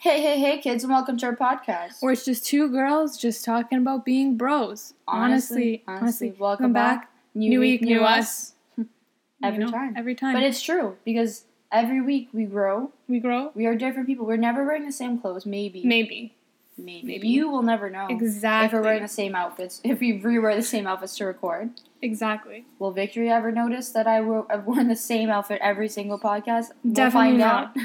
[0.00, 2.00] Hey, hey, hey, kids, and welcome to our podcast.
[2.02, 4.94] Where it's just two girls just talking about being bros.
[5.08, 7.10] Honestly, honestly, welcome back.
[7.34, 8.52] New week, new us.
[9.42, 9.94] Every You know, time.
[9.96, 10.34] Every time.
[10.34, 12.92] But it's true because every week we grow.
[13.08, 13.50] we grow.
[13.54, 14.24] We are different people.
[14.24, 15.44] We're never wearing the same clothes.
[15.46, 15.84] Maybe.
[15.84, 16.34] Maybe.
[16.76, 17.04] Maybe.
[17.06, 17.28] Maybe.
[17.28, 18.06] You will never know.
[18.08, 18.66] Exactly.
[18.66, 21.70] If we're wearing the same outfits, if we rewear the same outfits to record,
[22.02, 22.66] exactly.
[22.78, 26.66] will Victory ever notice that I wo- I've worn the same outfit every single podcast?
[26.82, 27.76] We'll Definitely find out.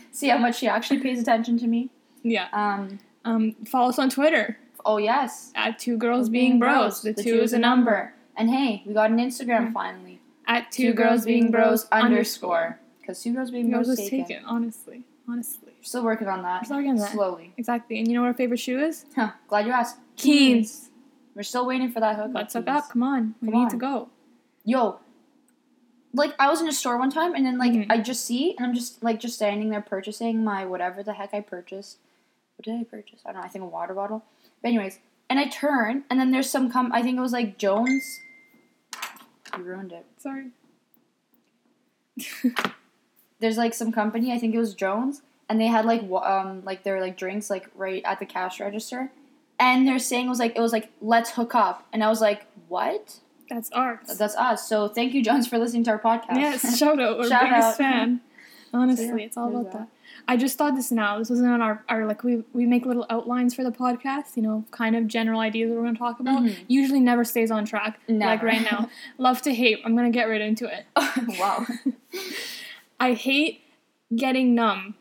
[0.12, 1.90] See how much she actually pays attention to me.
[2.22, 2.48] Yeah.
[2.52, 2.98] Um.
[3.24, 3.54] Um.
[3.66, 5.52] Follow us on Twitter Oh yes.
[5.54, 7.02] at two girls being bros.
[7.02, 8.14] The, two is a number.
[8.36, 10.20] And hey, we got an Instagram finally.
[10.46, 12.78] At two, girls being bros underscore.
[13.00, 14.24] Because two girls being bros was taken.
[14.26, 14.44] taken.
[14.44, 15.04] Honestly.
[15.28, 15.72] Honestly.
[15.82, 16.62] Still working on that.
[16.62, 17.12] We're still working on that.
[17.12, 17.52] Slowly.
[17.56, 17.98] Exactly.
[17.98, 19.04] And you know what our favorite shoe is?
[19.14, 19.30] Huh.
[19.48, 19.98] Glad you asked.
[20.16, 20.89] Keens.
[21.34, 22.34] We're still waiting for that hookup.
[22.34, 22.90] Let's hook up.
[22.90, 23.34] Come on.
[23.40, 23.70] We Come need on.
[23.70, 24.08] to go.
[24.64, 25.00] Yo.
[26.12, 27.86] Like I was in a store one time and then like Mhm.
[27.88, 31.32] I just see and I'm just like just standing there purchasing my whatever the heck
[31.32, 31.98] I purchased.
[32.56, 33.20] What did I purchase?
[33.24, 33.46] I don't know.
[33.46, 34.24] I think a water bottle.
[34.60, 36.92] But anyways, and I turn and then there's some com.
[36.92, 38.20] I think it was like Jones.
[39.56, 40.04] You ruined it.
[40.18, 40.50] Sorry.
[43.40, 46.82] there's like some company, I think it was Jones, and they had like um like
[46.82, 49.10] their like drinks like right at the cash register,
[49.60, 52.46] and their saying was like it was like let's hook up, and I was like
[52.68, 53.20] what?
[53.48, 54.16] That's ours.
[54.18, 54.68] That's us.
[54.68, 56.36] So thank you, Jones, for listening to our podcast.
[56.36, 57.18] Yes, shout out.
[57.18, 57.76] We're Shout biggest out.
[57.76, 58.20] fan.
[58.72, 59.78] Honestly, So, yeah, it's all about that.
[59.80, 59.88] that.
[60.28, 61.18] I just thought this now.
[61.18, 64.42] This wasn't on our, our like we we make little outlines for the podcast, you
[64.44, 66.44] know, kind of general ideas we're gonna talk about.
[66.44, 66.54] Mhm.
[66.68, 67.98] Usually never stays on track.
[68.08, 68.88] Like right now.
[69.18, 69.80] Love to hate.
[69.84, 70.84] I'm gonna get right into it.
[71.40, 71.66] wow.
[73.00, 73.62] I hate
[74.14, 74.94] getting numb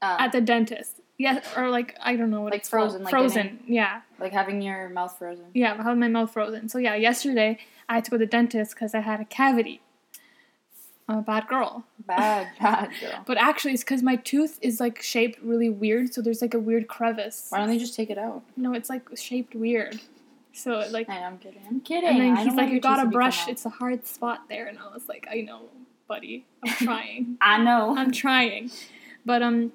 [0.00, 1.00] Um, at the dentist.
[1.22, 3.04] Yeah, or like I don't know what Like it's frozen, Called.
[3.04, 3.60] like frozen.
[3.66, 4.00] yeah.
[4.18, 5.44] like having your mouth frozen.
[5.54, 6.68] Yeah, having my mouth frozen.
[6.68, 9.80] So yeah, yesterday I had to go to the dentist because I had a cavity.
[11.08, 11.84] I'm a bad girl.
[12.06, 13.22] Bad, bad girl.
[13.26, 16.12] But actually, it's because my tooth is like shaped really weird.
[16.14, 17.46] So there's like a weird crevice.
[17.50, 18.42] Why don't they just take it out?
[18.56, 20.00] No, it's like shaped weird.
[20.54, 21.62] So it, like, Hey, I'm kidding.
[21.68, 22.08] I'm kidding.
[22.10, 23.48] and then I he's like, "You got teeth a to brush.
[23.48, 25.62] It's a hard spot there." And I was like, "I know,
[26.08, 26.44] buddy.
[26.64, 27.36] I'm trying.
[27.40, 27.96] I know.
[27.96, 28.70] I'm trying."
[29.24, 29.72] But um,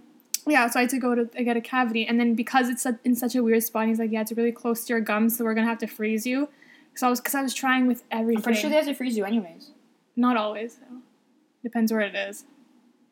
[0.49, 0.67] yeah.
[0.69, 3.15] So I had to go to I get a cavity, and then because it's in
[3.15, 5.53] such a weird spot, he's like, "Yeah, it's really close to your gums, so we're
[5.53, 6.49] gonna have to freeze you."
[6.95, 8.37] So I was because I was trying with everything.
[8.37, 9.71] I'm pretty sure they have to freeze you anyways.
[10.15, 10.75] Not always.
[10.77, 10.97] though.
[11.63, 12.45] Depends where it is.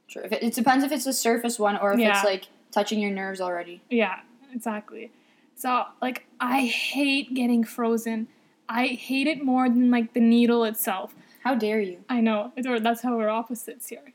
[0.07, 0.23] True.
[0.23, 2.15] If it, it depends if it's a surface one or if Yeah.
[2.15, 3.81] it's like touching your nerves already.
[3.89, 4.19] Yeah,
[4.53, 5.11] exactly.
[5.55, 8.27] So like I hate getting frozen.
[8.67, 11.13] I hate it more than like the needle itself.
[11.43, 12.03] How dare you?
[12.09, 12.51] I know.
[12.55, 14.13] It's, or that's how we're opposites here.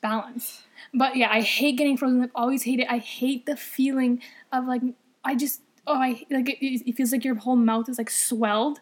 [0.00, 0.62] Balance.
[0.92, 2.22] But yeah, I hate getting frozen.
[2.22, 2.86] I've always hated.
[2.88, 4.22] I hate the feeling
[4.52, 4.82] of like
[5.24, 8.80] I just oh I like it, it feels like your whole mouth is like swelled,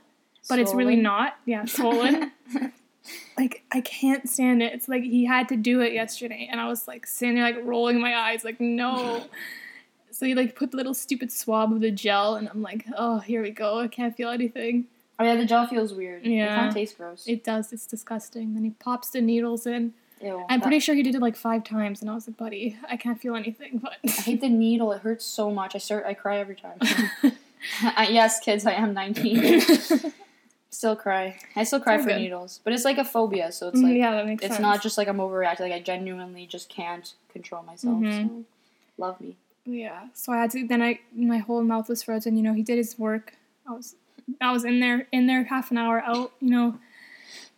[0.48, 1.36] but it's really not.
[1.46, 2.32] Yeah, swollen.
[3.38, 4.72] like I can't stand it.
[4.72, 7.64] It's like he had to do it yesterday, and I was like sitting there like
[7.64, 9.24] rolling my eyes, like no.
[10.10, 13.18] so he like put the little stupid swab of the gel, and I'm like, oh,
[13.18, 13.80] here we go.
[13.80, 14.86] I can't feel anything.
[15.18, 16.26] Oh yeah, the gel feels weird.
[16.26, 17.24] Yeah, It kind of tastes gross.
[17.26, 17.72] It does.
[17.72, 18.54] It's disgusting.
[18.54, 19.94] Then he pops the needles in.
[20.22, 20.44] Ew.
[20.48, 22.76] I'm That- pretty sure he did it like five times, and I was like, buddy,
[22.88, 23.78] I can't feel anything.
[23.78, 24.92] But I hate the needle.
[24.92, 25.74] It hurts so much.
[25.74, 26.04] I start.
[26.06, 26.78] I cry every time.
[27.82, 28.64] I, yes, kids.
[28.66, 29.60] I am 19.
[30.70, 31.36] still cry.
[31.56, 32.20] I still cry Sounds for good.
[32.20, 33.52] needles, but it's like a phobia.
[33.52, 34.62] So it's like yeah, that makes it's sense.
[34.62, 35.60] not just like I'm overreacting.
[35.60, 37.96] Like I genuinely just can't control myself.
[37.98, 38.28] Mhm.
[38.28, 38.44] So
[38.98, 39.36] love me.
[39.64, 40.08] Yeah.
[40.14, 40.66] So I had to.
[40.66, 42.36] Then I my whole mouth was frozen.
[42.36, 43.34] You know, he did his work.
[43.68, 43.94] I was
[44.40, 46.32] I was in there in there half an hour out.
[46.40, 46.78] You know,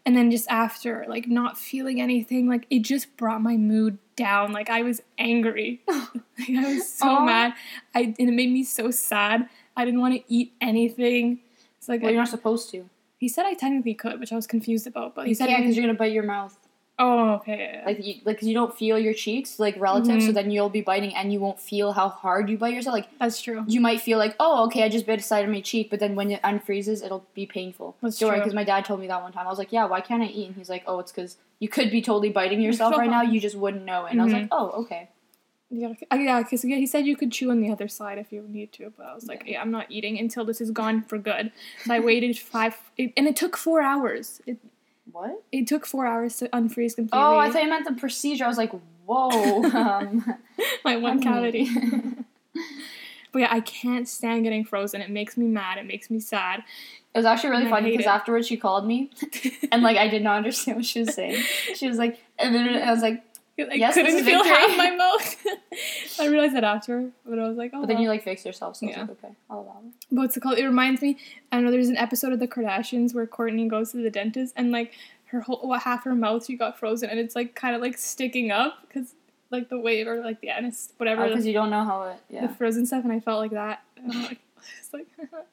[0.07, 4.53] and then just after like not feeling anything, like it just brought my mood down.
[4.53, 5.83] Like I was angry.
[5.89, 7.25] like I was so Aw.
[7.25, 7.55] mad.
[7.95, 9.49] I and it made me so sad.
[9.77, 11.41] I didn't want to eat anything.
[11.79, 12.89] It's like Well, you're not supposed to.
[13.19, 15.15] he said I technically could, which I was confused about.
[15.15, 16.57] But he You said because you're gonna bite your mouth.
[16.97, 17.59] Oh, okay.
[17.59, 17.87] yeah, yeah.
[17.87, 20.35] Like you, like 'cause you don't feel your cheeks like relative, so Mhm.
[20.35, 22.95] then you'll be biting and you won't feel how hard you bite yourself.
[22.95, 23.65] Like That's true.
[23.67, 25.99] you might feel like, oh, okay, I just bit a side of my cheek, but
[25.99, 27.97] then when it unfreezes, it'll be painful.
[28.01, 28.39] That's Don't true.
[28.39, 29.47] because my dad told me that one time.
[29.47, 30.47] I was like, yeah, why can't I eat?
[30.47, 33.23] And he's like, oh, it's because you could be totally biting yourself right now.
[33.35, 34.13] You just wouldn't know it.
[34.13, 35.09] And I was like, oh, okay.
[35.71, 38.31] Yeah, uh, yeah, because yeah, he said you could chew on the other side if
[38.31, 41.03] you need to, but I was like, yeah, I'm not eating until this is gone
[41.03, 41.51] for good.
[41.85, 44.41] So I waited five, and it took four hours.
[44.47, 44.59] It,
[45.15, 45.45] What?
[45.53, 47.11] it took four hours to unfreeze completely.
[47.13, 48.45] Oh, I thought you meant the procedure.
[48.45, 48.73] I was like,
[49.07, 49.63] whoa.
[49.73, 50.39] um,
[50.85, 51.69] my one cavity.
[53.33, 55.01] but yeah, I can't stand getting frozen.
[55.01, 55.79] It makes me mad.
[55.79, 56.65] It makes me sad.
[57.15, 59.09] It was actually really And funny because afterwards she called me
[59.71, 61.41] and like I did not understand what she was saying.
[61.77, 63.23] She was like, and then I was like,
[63.59, 65.37] I Yes, couldn't feel half my mouth.
[66.21, 67.81] I realized that after, but I was like, oh.
[67.81, 68.03] but then well.
[68.05, 69.03] you like fix yourself, so Yeah.
[69.03, 69.95] like, okay, I'll allow it.
[70.11, 70.59] what's it called?
[70.59, 71.19] It reminds me.
[71.53, 71.71] I know.
[71.71, 74.93] There's an episode of The Kardashians where Kourtney goes to the dentist and like
[75.27, 77.99] her whole what half her mouth she got frozen and it's like kind of like
[77.99, 79.15] sticking up because
[79.51, 82.03] like the wave or like the anis whatever oh, because the, you don't know how
[82.05, 82.17] it.
[82.29, 82.47] Yeah.
[82.47, 83.83] the frozen stuff, and I felt like that.
[83.97, 84.39] And I'm like,
[84.81, 85.47] it's like, but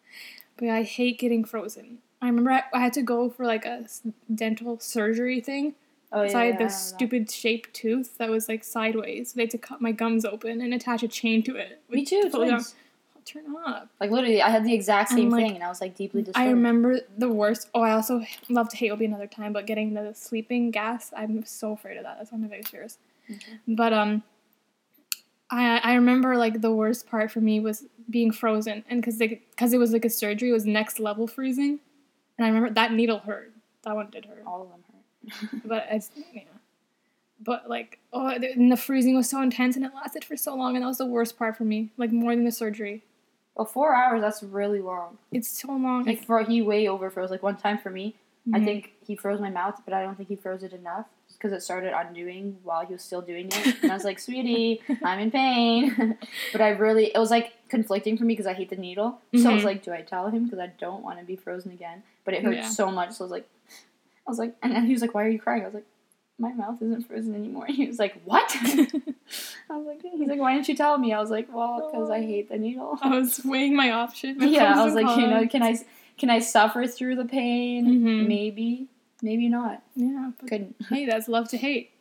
[0.59, 1.99] yeah, I hate getting frozen.
[2.21, 3.85] I remember I, I had to go for like a
[4.33, 5.75] dental surgery thing.
[6.11, 6.95] Oh so I had this that.
[6.95, 9.33] stupid shaped tooth that was like sideways.
[9.33, 11.81] They had to cut my gums open and attach a chain to it.
[11.89, 12.29] Me too.
[12.29, 12.75] Twins.
[13.23, 13.87] Turn up.
[13.99, 16.43] Like literally, I had the exact same like, thing, and I was like deeply disturbed.
[16.43, 17.69] I remember the worst.
[17.73, 21.11] Oh, I also love to hate will be another time, but getting the sleeping gas,
[21.15, 22.17] I'm so afraid of that.
[22.17, 22.97] That's one of my biggest fears.
[23.29, 23.59] Okay.
[23.67, 24.23] But um,
[25.51, 29.73] I I remember like the worst part for me was being frozen, and because because
[29.73, 31.79] it was like a surgery, it was next level freezing,
[32.37, 33.53] and I remember that needle hurt.
[33.83, 34.90] That one did hurt, All of them hurt.
[35.65, 36.43] but it's yeah.
[37.43, 40.75] But like oh, and the freezing was so intense, and it lasted for so long,
[40.75, 41.89] and that was the worst part for me.
[41.97, 43.03] Like more than the surgery.
[43.55, 44.21] well, four hours.
[44.21, 45.17] That's really long.
[45.31, 46.05] It's so long.
[46.05, 47.31] He Like, fro- he way over froze.
[47.31, 48.15] Like one time for me,
[48.53, 48.65] I mhm.
[48.65, 51.63] think he froze my mouth, but I don't think he froze it enough because it
[51.63, 53.75] started undoing while he was still doing it.
[53.81, 56.17] And I was like, "Sweetie, I'm in pain."
[56.51, 59.19] but I really, it was like conflicting for me because I hate the needle.
[59.35, 59.65] So I was Mhm.
[59.65, 62.43] like, "Do I tell him because I don't want to be frozen again?" But it
[62.43, 62.67] hurt Yeah.
[62.67, 63.49] so much, so I was like,
[64.27, 65.85] I was like, and then he was like, "Why are you crying?" I was like,
[66.39, 68.49] "My mouth isn't frozen anymore." He was like, "What?"
[69.69, 72.09] I was like, "He's like, why didn't you tell me?" I was like, "Well, because
[72.09, 74.43] I hate the needle." I was weighing my options.
[74.43, 75.77] yeah, I was like, you know, can I
[76.17, 77.85] can I suffer through the pain?
[77.87, 78.27] Mhm.
[78.27, 78.87] Maybe,
[79.21, 79.81] maybe not.
[79.95, 80.75] Yeah, Couldn't.
[80.89, 81.91] hey, that's love to hate.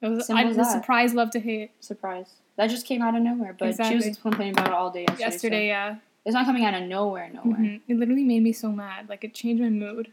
[0.00, 2.34] It was Simple I, as the surprise love to hate Surprise.
[2.56, 5.20] That just came out of nowhere, but she was complaining about it all day yesterday.
[5.24, 5.60] yesterday.
[5.60, 7.58] so Yeah, It's not coming out of nowhere, nowhere.
[7.60, 7.80] Mhm.
[7.88, 9.08] it literally made me so mad.
[9.08, 10.12] Like it changed my mood.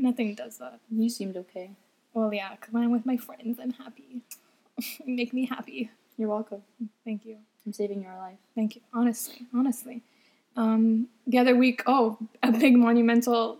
[0.00, 0.80] Nothing does that.
[0.90, 1.70] You seemed okay.
[2.14, 4.22] Well, yeah, because when I'm with my friends, I'm happy.
[5.06, 5.90] make me happy.
[6.16, 6.62] You're welcome.
[7.04, 7.36] Thank you.
[7.66, 8.38] I'm saving your life.
[8.54, 8.82] Thank you.
[8.94, 10.02] Honestly, honestly.
[10.56, 13.58] Um, the other week, oh, a big monumental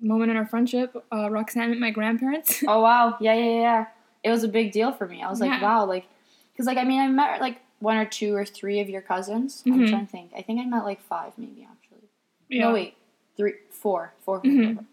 [0.00, 0.94] moment in our friendship.
[1.12, 2.62] Uh, Roxanne met my grandparents.
[2.66, 3.86] Oh wow, yeah, yeah, yeah.
[4.24, 5.22] It was a big deal for me.
[5.22, 5.62] I was like, Yeah.
[5.62, 6.06] wow, like,
[6.52, 9.62] because like I mean, I met like one or two or three of your cousins.
[9.66, 9.88] I'm Mhm.
[9.90, 10.30] trying to think.
[10.36, 12.08] I think I met like five, maybe actually.
[12.48, 12.68] yeah.
[12.68, 12.94] No, wait,
[13.36, 14.40] three, four, four.
[14.42, 14.84] Mhm.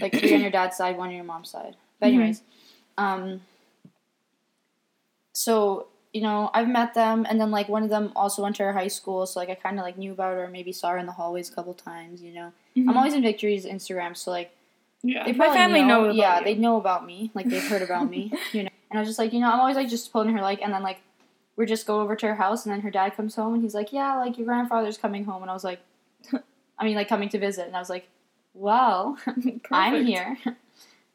[0.00, 1.76] Like three on your dad's side, one on your mom's side.
[2.00, 2.14] But Mhm.
[2.14, 2.42] anyways,
[2.98, 3.40] um,
[5.32, 8.62] so you know, I've met them, and then like one of them also went to
[8.62, 10.98] our high school, so like I kind of like knew about her, maybe saw her
[10.98, 12.22] in the hallways a couple times.
[12.22, 12.88] You know, Mhm.
[12.88, 14.52] I'm always in Victory's Instagram, so like
[15.02, 15.24] yeah.
[15.24, 16.04] they my family know, know.
[16.04, 16.44] about yeah, you.
[16.44, 18.70] they know about me, like they've heard about me, you know.
[18.90, 20.72] And I was just like, you know, I'm always like just pulling her like, and
[20.72, 21.00] then like
[21.56, 23.74] we just go over to her house, and then her dad comes home, and he's
[23.74, 25.80] like, yeah, like your grandfather's coming home, and I was like,
[26.78, 28.08] I mean, like coming to visit, and I was like,
[28.54, 29.18] well,
[29.70, 30.36] I'm here.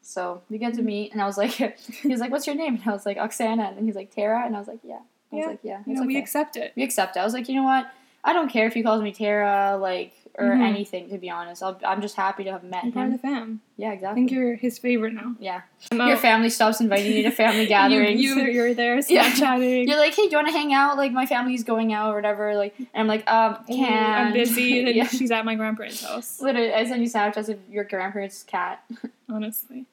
[0.02, 2.74] So we get to meet, and I was like, he was like, what's your name?
[2.76, 4.94] And I was like, Oksana, and then he's like, Tara, and I was like, yeah.
[5.30, 5.46] I was Yeah.
[5.46, 6.72] like, yeah, You know, we accept it.
[6.74, 7.20] we accept it.
[7.20, 7.86] I was like, you know what?
[8.22, 10.60] I don't care if he calls me Tara, like, or Mhm.
[10.62, 11.62] anything, to be honest.
[11.62, 13.62] I'll, I'm just happy to have met You're part of the fam.
[13.78, 14.10] Yeah, exactly.
[14.10, 15.34] I think you're his favorite now.
[15.40, 15.62] yeah.
[15.90, 18.20] I'm Your family stops inviting you to family gatherings.
[18.20, 19.30] You, you, you're there, Yeah.
[19.32, 19.86] Snapchatting.
[19.88, 20.96] You're like, hey, do you want to hang out?
[20.98, 22.54] Like, my family's going out or whatever.
[22.56, 24.84] Like, and I'm like, um, can I'm busy.
[24.84, 25.06] Then yeah.
[25.06, 26.40] she's at my grandparents' house.
[26.40, 28.84] Literally, I send you Snapchats of your grandparents' cat.
[29.30, 29.86] Honestly,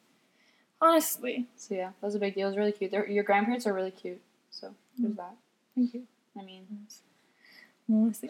[0.81, 2.47] honestly, So yeah, that was a big deal.
[2.47, 2.91] It was really cute.
[2.91, 4.21] They're, your grandparents are really cute.
[4.51, 5.35] So there's that.
[5.75, 6.03] thank you.
[6.39, 6.65] I mean.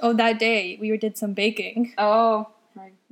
[0.01, 1.93] Oh, that day we did some baking.
[1.97, 2.47] oh,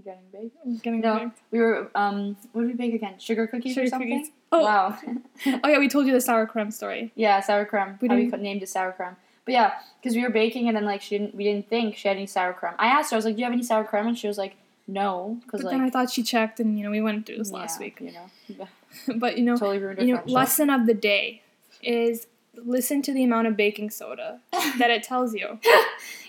[0.03, 0.83] getting baked?
[0.83, 1.39] Getting No, baked.
[1.51, 1.89] we were.
[1.95, 3.17] Um, what did we bake again?
[3.19, 4.19] Sugar cookies Sugar or something?
[4.19, 4.31] cookies.
[4.51, 4.97] Oh, Wow.
[5.63, 7.11] oh yeah, we told you the sour cream story.
[7.15, 7.97] yeah, sour crumb.
[8.01, 9.15] We we named it sour crumb.
[9.45, 11.35] But yeah, because we were baking and then like she didn't.
[11.35, 12.75] We didn't think she had any sour crumb.
[12.79, 13.15] I asked her.
[13.15, 14.55] I was like, "Do you have any sour crumb?" And she was like,
[14.87, 15.71] "No," because like.
[15.71, 17.99] then I thought she checked, and you know we went through this last week.
[18.01, 18.67] You know,
[19.17, 20.33] but you know, totally ruined you know, friendship.
[20.35, 21.41] lesson of the day
[21.83, 22.25] is
[22.63, 25.59] listen to the amount of baking soda that it tells you.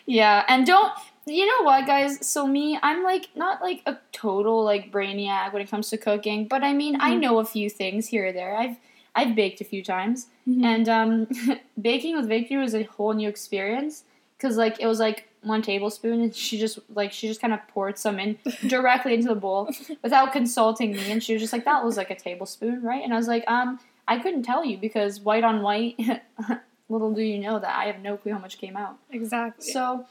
[0.07, 0.93] Yeah, and don't
[1.29, 2.25] you know what, guys?
[2.25, 6.47] So me, I'm like not like a total like brainiac when it comes to cooking,
[6.47, 7.21] but I mean, I Mhm.
[7.21, 8.57] know a few things here or there.
[8.57, 8.77] I've
[9.15, 10.65] I've baked a few times, Mhm.
[10.65, 11.27] and um,
[11.81, 14.05] baking with Victory was a whole new experience
[14.39, 17.61] because like it was like one tablespoon, and she just like she just kind of
[17.69, 19.69] poured some in directly into the bowl
[20.05, 23.13] without consulting me, and she was just like, "That was like a tablespoon, right?" And
[23.13, 25.97] I was like, "Um, I couldn't tell you because white on white."
[26.89, 28.97] Little do you know that I have no clue how much came out.
[29.11, 29.73] exactly.
[29.73, 30.07] So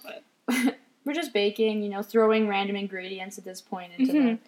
[1.05, 4.39] we're just baking, you know, throwing random ingredients at this point into Mhm.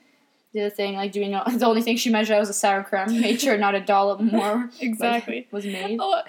[0.53, 0.95] the, the thing.
[0.95, 3.21] Like doing the only thing she measured out was a sour cream.
[3.21, 5.47] Made sure not a dollop more exactly.
[5.51, 5.99] was made.
[6.01, 6.21] Oh,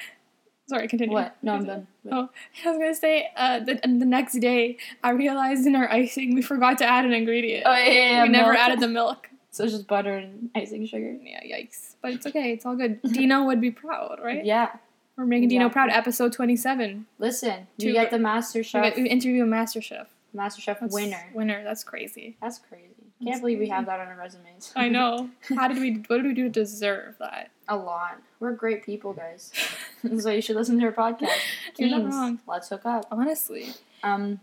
[0.68, 0.87] sorry.
[0.87, 1.14] Continue.
[1.14, 1.37] What?
[1.42, 1.87] No, I'm done.
[2.12, 2.28] Oh,
[2.64, 6.42] I was gonna say uh, the, the next day I realized in our icing we
[6.42, 7.64] forgot to add an ingredient.
[7.66, 9.28] Oh yeah, yeah, yeah, we never added the milk.
[9.50, 11.17] So it's just butter and icing sugar.
[11.23, 11.95] Yeah, yikes.
[12.02, 12.52] But it's okay.
[12.52, 13.00] It's all good.
[13.12, 14.45] Dino would be proud, right?
[14.45, 14.71] Yeah.
[15.17, 15.90] We're making Dino Exactly.
[15.90, 15.99] proud.
[15.99, 17.07] Episode twenty-seven.
[17.19, 20.07] Listen, Two you get the Master We, Chef, we interview a master chef.
[20.33, 21.31] Master Chef That's- winner.
[21.35, 21.64] Winner.
[21.64, 22.37] That's crazy.
[22.40, 22.85] That's crazy.
[23.25, 24.73] Can't believe we have that on our resumes.
[24.76, 25.28] I know.
[25.57, 26.05] How did we?
[26.07, 27.50] What did we do to deserve that?
[27.67, 28.19] A lot.
[28.38, 29.50] We're great people, guys.
[30.21, 31.33] so you should listen to our podcast.
[31.76, 32.38] You're not wrong.
[32.47, 33.07] Let's hook up.
[33.11, 33.71] Honestly.
[34.05, 34.38] Um,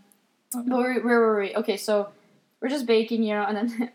[0.52, 1.56] but where, where were we?
[1.56, 2.08] Okay, so
[2.60, 3.92] we're just baking, you know, and then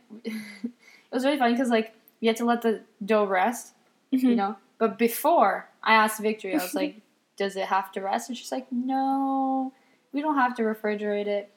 [1.15, 3.73] was really funny because like we had to let the dough rest,
[4.13, 4.27] Mm-hmm.
[4.27, 4.55] you know.
[4.77, 6.97] But before I asked Victory, I was like,
[7.37, 9.71] "Does it have to rest?" And she's like, "No,
[10.11, 11.49] we don't have to refrigerate it."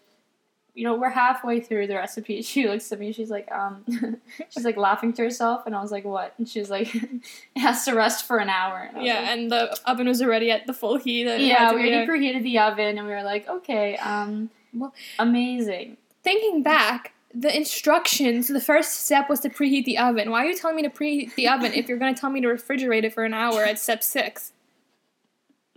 [0.77, 2.43] You know, we're halfway through the recipe.
[2.51, 3.13] She looks at me.
[3.13, 3.85] She's like, um,
[4.51, 7.21] she's like laughing to herself, and I was like, "What?" And she's like, "It
[7.57, 10.67] has to rest for an hour." And Yeah, like, and the oven was already at
[10.67, 11.27] the full heat.
[11.29, 15.97] and yeah, we already preheated the oven, and we were like, "Okay, um, Well- amazing."
[16.23, 20.31] Thinking back, the instructions, the first step was to preheat the oven.
[20.31, 22.41] Why are you telling me to preheat the oven if you're going to tell me
[22.41, 24.53] to refrigerate it for an hour at step six?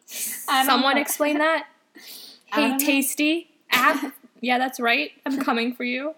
[0.05, 1.01] Someone know.
[1.01, 1.67] explain that.
[2.45, 4.13] Hey, tasty app.
[4.39, 5.11] Yeah, that's right.
[5.25, 6.15] I'm coming for you.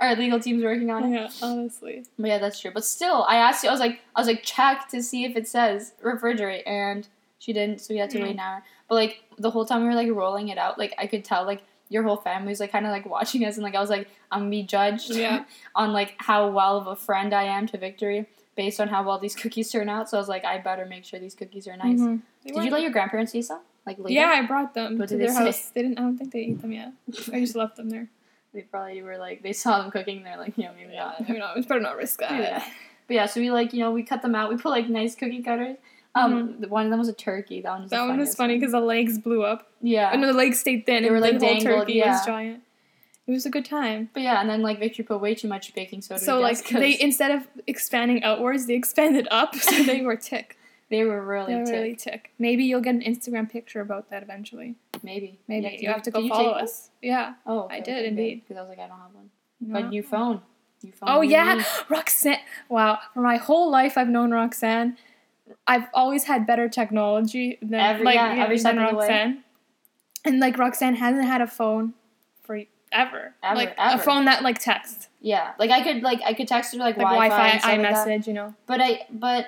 [0.00, 1.16] Our legal team's working on it.
[1.16, 2.04] Yeah, honestly.
[2.18, 2.70] But yeah, that's true.
[2.72, 3.68] But still, I asked you.
[3.68, 7.06] I was like, I was like, check to see if it says refrigerate, and
[7.38, 7.80] she didn't.
[7.80, 8.62] So we had to wait an hour.
[8.88, 11.44] But like the whole time we were like rolling it out, like I could tell
[11.44, 14.08] like your whole family's like kind of like watching us, and like I was like,
[14.30, 15.44] I'm gonna be judged Yeah.
[15.74, 18.26] on like how well of a friend I am to Victory
[18.56, 20.08] based on how well these cookies turn out.
[20.08, 21.98] So I was like, I better make sure these cookies are nice.
[22.00, 22.20] Mhm.
[22.42, 23.60] Did you weren't- let your grandparents see some?
[23.84, 24.14] Like later?
[24.14, 25.34] Yeah, I brought them What to their say?
[25.44, 25.68] house.
[25.68, 25.98] They didn't.
[25.98, 26.92] I don't think they ate them yet.
[27.32, 28.08] I just left them there.
[28.52, 30.24] They probably were like they saw them cooking.
[30.24, 31.28] They're like, yeah, maybe not.
[31.28, 32.32] you know, it's better not risk that.
[32.32, 32.64] Yeah.
[33.06, 34.48] But yeah, so we like you know we cut them out.
[34.50, 35.76] We put like nice cookie cutters.
[36.16, 37.60] Um, the one of them was a turkey.
[37.60, 37.90] That one was.
[37.90, 38.00] Mm-hmm.
[38.02, 39.68] That one was funny because the legs blew up.
[39.82, 40.10] yeah.
[40.12, 42.12] and the legs stayed thin They and were, like, the whole turkey yeah.
[42.12, 42.62] was giant.
[43.26, 44.08] It was a good time.
[44.14, 46.20] But yeah, and then like Victory put way too much baking soda.
[46.20, 50.56] so like guess, they instead of expanding outwards, they expanded up, so they were tick.
[50.90, 51.74] they were really They were tick.
[51.74, 52.30] really tick.
[52.38, 54.76] Maybe you'll get an Instagram picture about that eventually.
[55.02, 55.40] Maybe.
[55.48, 56.90] Maybe Yeah, did you have to go follow us.
[57.02, 57.34] Yeah.
[57.42, 57.56] one?
[57.58, 58.42] Oh, I did okay, indeed.
[58.46, 59.30] Because I was like, I don't have one.
[59.60, 60.40] You But new phone.
[60.84, 61.08] New phone.
[61.10, 61.64] Oh yeah.
[61.88, 62.38] Roxanne.
[62.68, 64.96] Wow, for my whole life I've known Roxanne.
[65.66, 69.06] I've always had better technology than Every- like yeah, every than step of the way.
[69.06, 69.44] Roxanne.
[70.24, 71.94] And like Roxanne hasn't had a phone
[72.42, 72.56] for
[72.92, 73.34] ever.
[73.42, 74.00] Ever, like ever.
[74.00, 76.96] a phone that like texts, Yeah, like I could like I could text her like,
[76.96, 78.54] like Wi-Fi, Wi-Fi, and like iMessage, you know.
[78.66, 79.46] But I but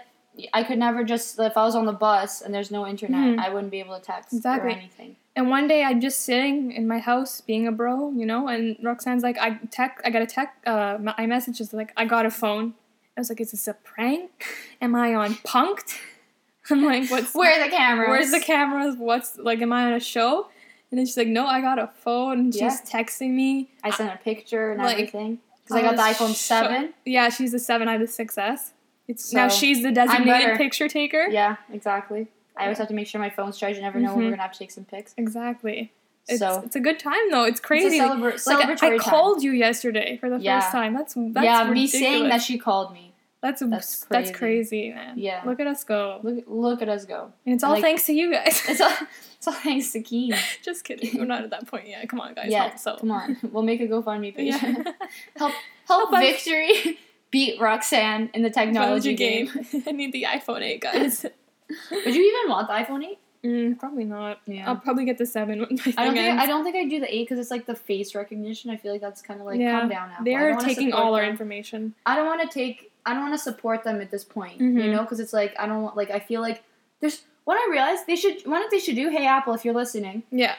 [0.54, 3.38] I could never just if I was on the bus and there's no internet, Mhm.
[3.40, 4.70] I wouldn't be able to text Exactly.
[4.70, 5.16] or anything.
[5.34, 8.76] And one day I'm just sitting in my house being a bro, you know, and
[8.82, 12.26] Roxanne's like, I tech, I got a tech, uh, my iMessage is like, I got
[12.26, 12.74] a phone.
[13.18, 14.44] I was like, is this a prank?
[14.80, 15.98] Am I on Punked?
[16.70, 18.08] I'm like, what's Where are the cameras?
[18.10, 18.94] Where's the cameras?
[18.96, 19.60] What's like?
[19.60, 20.46] Am I on a show?
[20.92, 22.38] And then she's like, No, I got a phone.
[22.38, 22.76] And she's Yeah.
[22.84, 23.70] texting me.
[23.82, 26.94] I sent a picture and Like, everything because I got the iPhone sho- seven.
[27.04, 27.88] Yeah, she's the seven.
[27.88, 28.70] I have the 6S.
[29.08, 31.26] It's now she's the designated picture taker.
[31.28, 32.28] Yeah, exactly.
[32.56, 33.76] I always have to make sure my phone's charged.
[33.76, 34.24] You never know when Mhm.
[34.26, 35.14] we're gonna have to take some pics.
[35.16, 35.92] Exactly.
[36.28, 37.44] It's, So it's a good time though.
[37.44, 37.96] It's crazy.
[37.96, 40.60] it's celebra- like I- celebratory I called you yesterday for the Yeah.
[40.60, 40.92] first time.
[40.94, 43.07] That's that's yeah, me saying that she called me.
[43.40, 44.90] That's that's that's crazy.
[44.90, 45.16] crazy, man.
[45.18, 45.42] Yeah.
[45.46, 46.18] Look at us go.
[46.24, 47.32] Look, look at us go.
[47.46, 48.62] And it's all Like- thanks to you guys.
[48.68, 48.90] It's all,
[49.36, 50.34] it's all thanks to Keen.
[50.64, 51.16] Just kidding.
[51.18, 52.08] We're not at that point yet.
[52.08, 52.46] Come on, guys.
[52.50, 52.96] yeah, Help, so.
[52.96, 53.36] come on.
[53.52, 54.54] We'll make a GoFundMe page.
[54.54, 54.58] Yeah.
[54.62, 54.84] help,
[55.36, 55.52] help,
[55.86, 56.20] Help us.
[56.20, 56.98] Victory
[57.30, 59.64] beat Roxanne in the technology Technology game.
[59.70, 59.82] game.
[59.86, 61.24] I need the iPhone 8, guys.
[61.90, 63.18] Would you even want the iPhone 8?
[63.44, 64.40] Mm, probably not.
[64.46, 64.66] Yeah.
[64.68, 66.42] I'll probably get the 7 when I don't think ends.
[66.42, 68.70] I don't think I'd do the 8 because it's like the face recognition.
[68.70, 70.16] I feel like that's kind of like Yeah, calm down now.
[70.24, 71.94] They're taking all our information.
[72.04, 72.87] I don't want to take.
[73.06, 74.58] I don't want to support them at this point.
[74.60, 74.82] Mhm.
[74.84, 75.96] You know, because it's like I don't want.
[75.96, 76.62] Like I feel like
[77.00, 77.22] there's.
[77.44, 78.42] What I realized they should.
[78.46, 79.08] What do they should do?
[79.08, 80.54] Hey Apple, if you're listening, Yeah.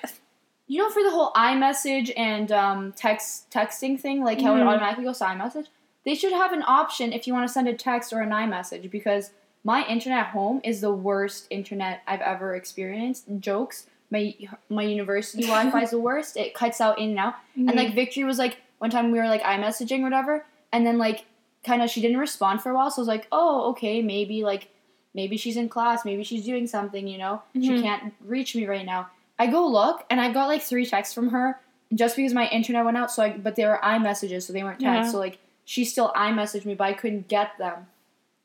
[0.67, 4.67] you know, for the whole iMessage and um, text texting thing, like how it Mhm.
[4.67, 5.67] automatically goes to iMessage,
[6.05, 8.89] they should have an option if you want to send a text or an iMessage
[8.89, 9.31] because
[9.63, 13.25] my internet at home is the worst internet I've ever experienced.
[13.39, 13.85] Jokes.
[14.09, 14.35] My
[14.69, 16.35] my university Wi-Fi is the worst.
[16.37, 17.35] It cuts out in and out.
[17.55, 20.97] And like Victory was like one time we were like iMessaging or whatever, and then
[20.97, 21.25] like
[21.65, 22.89] kind of she didn't respond for a while.
[22.91, 24.69] So I was like, oh okay, maybe like
[25.13, 27.41] maybe she's in class, maybe she's doing something, you know.
[27.53, 27.81] She Mhm.
[27.81, 29.09] can't reach me right now.
[29.37, 31.59] I go look and I got like three texts from her
[31.93, 33.11] just because my internet went out.
[33.11, 35.07] So I but they were iMessages, so they weren't texts.
[35.07, 35.11] Yeah.
[35.11, 37.87] So like she still iMessaged me, but I couldn't get them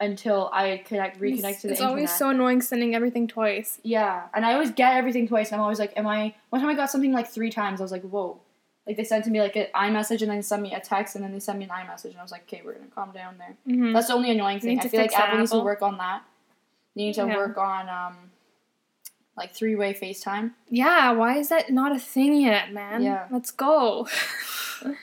[0.00, 1.52] until I connect reconnect it's, to the internet.
[1.52, 1.88] it's internet.
[1.88, 3.78] always so annoying sending everything twice.
[3.83, 5.52] Yeah, and I always get everything twice.
[5.52, 6.35] I'm always like, am I?
[6.50, 7.80] One time I got something like three times.
[7.80, 8.40] I was like, whoa.
[8.86, 11.24] Like they sent to me like an iMessage and then sent me a text and
[11.24, 13.36] then they sent me an iMessage and I was like, okay, we're gonna calm down
[13.38, 13.56] there.
[13.66, 13.92] Mm-hmm.
[13.94, 14.78] That's the only annoying thing.
[14.80, 16.22] I feel like Apple needs to work on that.
[16.94, 17.36] They need to Yeah.
[17.36, 18.16] work on um,
[19.36, 20.52] like three way FaceTime.
[20.68, 23.02] Yeah, why is that not a thing yet, man?
[23.02, 23.26] Yeah.
[23.30, 24.06] Let's go.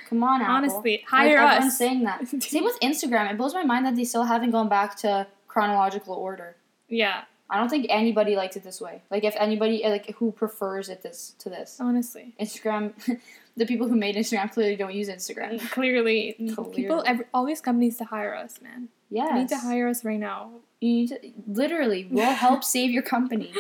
[0.10, 0.56] Come on, Apple.
[0.56, 1.78] Honestly, hire Like, us.
[1.78, 2.28] saying that.
[2.44, 3.32] Same with Instagram.
[3.32, 6.56] It blows my mind that they still haven't gone back to chronological order.
[6.88, 9.02] yeah, I don't think anybody likes it this way.
[9.12, 11.78] Like if anybody like who prefers it this to this.
[11.82, 12.34] honestly.
[12.40, 12.94] Instagram,
[13.58, 15.60] the people who made Instagram clearly don't use Instagram.
[15.60, 16.36] Mm, clearly,
[16.74, 18.88] people, every, all these companies to hire us, man.
[19.10, 19.30] Yes.
[19.32, 20.52] You need to hire us right now.
[20.80, 23.52] You need to, literally, we'll help save your company.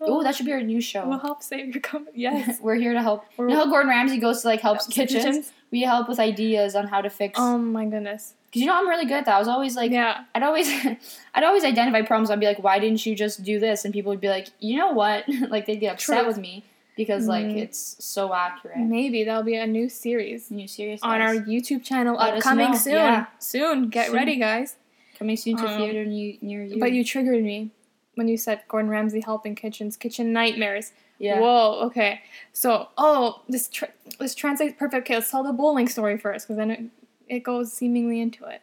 [0.00, 1.08] Oh, that should be our new show.
[1.08, 2.18] We'll help save your company.
[2.20, 2.58] Yes.
[2.62, 3.22] We're here to help.
[3.38, 5.24] You We're- know how Gordon Ramsay goes to like help Helps kitchens?
[5.24, 5.52] kitchens?
[5.70, 7.38] We help with ideas on how to fix.
[7.38, 8.34] Oh my goodness.
[8.52, 9.36] Cause you know I'm really good at that.
[9.36, 10.24] I was always like, yeah.
[10.34, 10.68] I'd always,
[11.34, 12.30] I'd always identify problems.
[12.30, 13.84] I'd be like, why didn't you just do this?
[13.84, 15.24] And people would be like, you know what?
[15.50, 16.26] like they'd get upset True.
[16.28, 16.64] with me
[16.96, 17.58] because like Mm.
[17.58, 18.78] it's so accurate.
[18.78, 21.00] Maybe that'll be a new series you serious?
[21.02, 21.34] on our?
[21.34, 22.94] YouTube channel Let upcoming soon.
[22.94, 23.26] Yeah.
[23.38, 23.88] Soon.
[23.90, 24.16] Get Soon.
[24.16, 24.76] ready, guys.
[25.18, 26.78] coming soon to um, theater near, near you.
[26.80, 27.70] But you triggered me
[28.14, 30.92] when you said Gordon Ramsay helping kitchens, kitchen nightmares.
[31.18, 31.38] yeah.
[31.38, 31.80] Whoa.
[31.86, 32.20] Okay.
[32.52, 35.06] So, oh, this tr- this translates perfect.
[35.06, 36.80] Okay, let's tell the bowling story first, because then it,
[37.28, 38.62] it goes seemingly into it.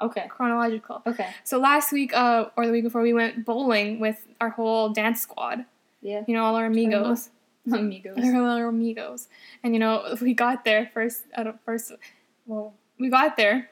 [0.00, 0.26] Okay.
[0.28, 1.02] Chronological.
[1.06, 1.28] Okay.
[1.44, 5.20] So last week, uh, or the week before, we went bowling with our whole dance
[5.20, 5.64] squad.
[6.00, 6.24] Yeah.
[6.26, 7.30] You know, all our amigos.
[7.72, 8.16] Amigos.
[8.18, 9.28] Our little amigos.
[9.62, 11.22] And you know, we got there first.
[11.34, 11.92] At a first,
[12.44, 13.70] well, we got there,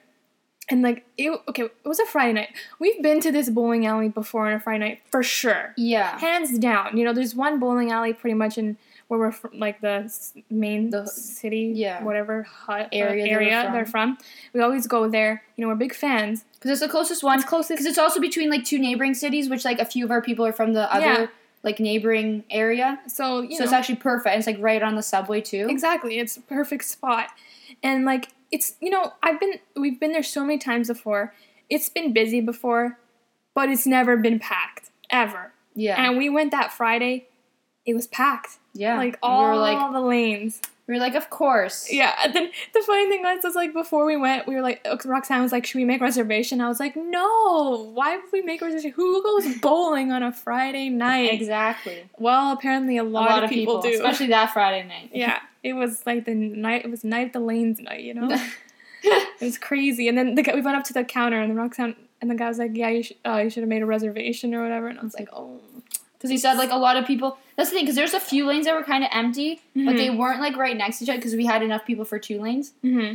[0.69, 1.37] and like it.
[1.49, 2.51] Okay, it was a Friday night.
[2.79, 6.21] We've been to this bowling alley before on a Friday night for sure, Yeah.
[6.21, 6.97] hands down.
[6.97, 8.77] You know, there's one bowling alley pretty much in
[9.11, 10.09] where we're from, like the
[10.51, 12.01] main The- city, yeah.
[12.05, 13.73] whatever hut, uh, Area were area from.
[13.73, 14.19] they're from.
[14.53, 15.43] We always go there.
[15.57, 16.45] You know, we're big fans.
[16.55, 17.41] Because it's the closest one.
[17.41, 17.71] It's closest.
[17.71, 20.47] Because it's also between like two neighboring cities, which like a few of our people
[20.47, 21.27] are from the other Yeah.
[21.65, 23.01] like neighboring area.
[23.09, 24.37] So you so know, it's actually perfect.
[24.37, 25.67] It's like right on the subway too.
[25.69, 27.31] Exactly, it's a perfect spot.
[27.83, 31.35] And like it's you know, I've been we've been there so many times before.
[31.69, 32.97] It's been busy before,
[33.57, 35.53] but it's never been packed ever.
[35.75, 36.01] Yeah.
[36.01, 37.27] And we went that Friday,
[37.91, 38.59] it was packed.
[38.75, 38.97] yeah.
[38.97, 40.61] Like all we were like the lanes.
[40.87, 41.91] we were like, of course.
[41.93, 44.85] Yeah, and then the funny thing was, was like before we went, we were like,
[45.05, 48.61] Roxanne was like, "Should we make reservation?" I was like, "No, why would we make
[48.61, 48.93] reservation?
[48.93, 52.05] Who goes bowling on a Friday night?" Exactly.
[52.19, 53.91] Well, apparently a A lot, of people, do.
[53.91, 55.11] especially that Friday night.
[55.25, 56.85] Yeah, it was like the night.
[56.85, 58.01] It was night of the lanes night.
[58.03, 58.29] You know,
[59.03, 60.09] it was crazy.
[60.09, 62.35] And then the guy, we went up to the counter, and the Roxanne and the
[62.35, 63.17] guy was like, "Yeah, you should.
[63.25, 65.61] Uh, you should have made a reservation or whatever." And I was like, "Oh."
[66.21, 67.39] Because he said like a lot of people.
[67.57, 67.85] That's the thing.
[67.85, 69.97] Because there's a few lanes that were kind of empty, but Mhm.
[69.97, 71.19] they weren't like right next to each other.
[71.19, 72.73] Because we had enough people for two lanes.
[72.85, 73.15] Mm-hmm.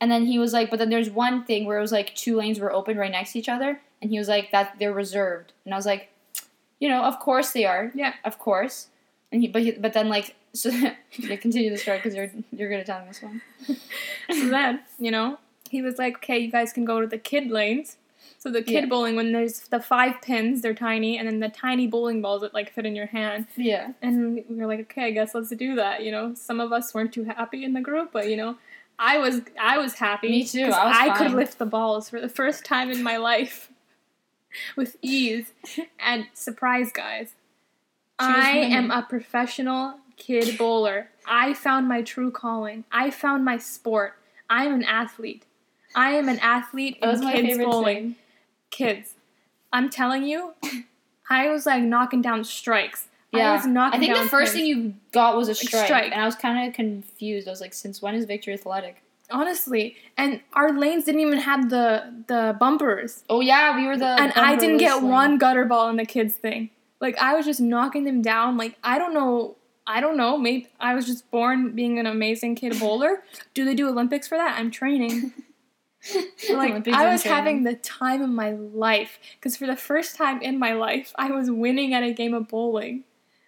[0.00, 2.36] And then he was like, but then there's one thing where it was like two
[2.36, 5.52] lanes were open right next to each other, and he was like that they're reserved.
[5.64, 6.10] And I was like,
[6.78, 7.90] you know, of course they are.
[7.94, 8.14] Yeah.
[8.24, 8.88] Of course.
[9.32, 10.94] And he, but he, but then like, so yeah,
[11.36, 13.42] continue the story because you're you're good at telling this one.
[14.30, 15.38] So then, you know,
[15.70, 17.96] he was like, "Okay, you guys can go to the kid lanes."
[18.44, 18.86] So the kid Yeah.
[18.90, 22.52] bowling, when there's the five pins, they're tiny, and then the tiny bowling balls that
[22.52, 23.46] like fit in your hand.
[23.56, 23.92] Yeah.
[24.02, 26.92] And we were like, "Okay, I guess let's do that." You know, some of us
[26.92, 28.58] weren't too happy in the group, but you know,
[28.98, 30.28] I was I was happy.
[30.28, 33.72] Me too, I was could lift the balls for the first time in my life
[34.76, 35.54] with ease.
[35.98, 37.30] and surprise, guys,
[38.18, 41.08] I am a professional kid bowler.
[41.26, 42.84] I found my true calling.
[42.92, 44.16] I found my sport.
[44.50, 45.46] I am an athlete.
[45.96, 47.96] I am an athlete That in kids bowling.
[47.96, 48.16] thing.
[48.74, 49.14] Kids,
[49.72, 50.54] I'm telling you,
[51.30, 53.08] I was like knocking down strikes.
[53.32, 53.52] I Yeah.
[53.56, 56.12] was knocking I think the first thing you got was a strike, strike.
[56.12, 57.48] and I was kind of confused.
[57.48, 59.00] I was like, since when is Victory Athletic?
[59.30, 64.06] honestly, and our lanes didn't even have the the bumpers, Oh yeah, we were the.
[64.06, 65.10] and I didn't get lane.
[65.10, 66.70] one gutter ball in the kids thing.
[67.00, 68.56] Like I was just knocking them down.
[68.56, 69.56] Like I don't know.
[69.86, 70.36] I don't know.
[70.38, 73.22] Maybe I was just born being an amazing kid bowler.
[73.54, 74.58] Do they do Olympics for that?
[74.58, 75.32] I'm training.
[76.52, 80.58] like I was having the time of my life because for the first time in
[80.58, 83.04] my life, I was winning at a game of bowling.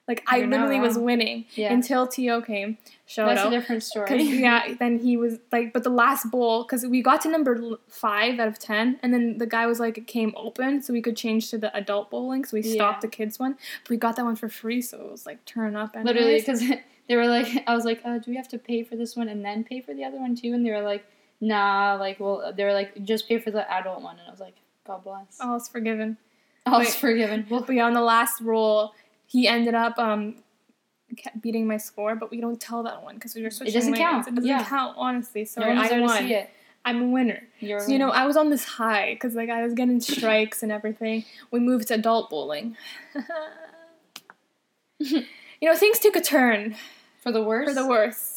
[0.08, 1.72] Like I You're literally was winning Yeah.
[1.72, 2.78] until To came.
[3.06, 4.22] Shout That's a different story.
[4.22, 8.38] yeah, then he was like, but the last bowl, because we got to number five
[8.38, 11.16] out of ten, and then the guy was like, it came open, so we could
[11.16, 13.08] change to the adult bowling, so we stopped Yeah.
[13.08, 13.56] the kids one.
[13.82, 16.38] But we got that one for free, so it was like turn up and Literally,
[16.38, 16.62] because
[17.08, 19.28] they were like, I was like, uh, do we have to pay for this one
[19.28, 20.52] and then pay for the other one too?
[20.52, 21.04] And they were like,
[21.40, 24.18] nah, like, well, they were like, just pay for the adult one.
[24.18, 25.38] And I was like, God bless.
[25.40, 26.16] all is forgiven.
[26.64, 27.46] I was forgiven.
[27.48, 28.92] Well, But yeah, on the last roll,
[29.26, 30.36] he ended up um
[31.16, 33.72] kept beating my score, but we don't tell that one because we were switching.
[33.72, 34.02] It doesn't lanes.
[34.02, 34.28] count.
[34.28, 34.64] It doesn't Yeah.
[34.64, 35.48] count, honestly.
[35.56, 36.18] no one was I won.
[36.18, 36.50] see it.
[36.84, 37.42] I'm a winner.
[37.60, 40.62] You're So, you know, I was on this high because like I was getting strikes
[40.62, 41.24] and everything.
[41.50, 42.76] We moved to adult bowling.
[44.98, 45.24] you
[45.62, 46.76] know, things took a turn
[47.22, 47.68] for the worse.
[47.68, 48.35] for the worse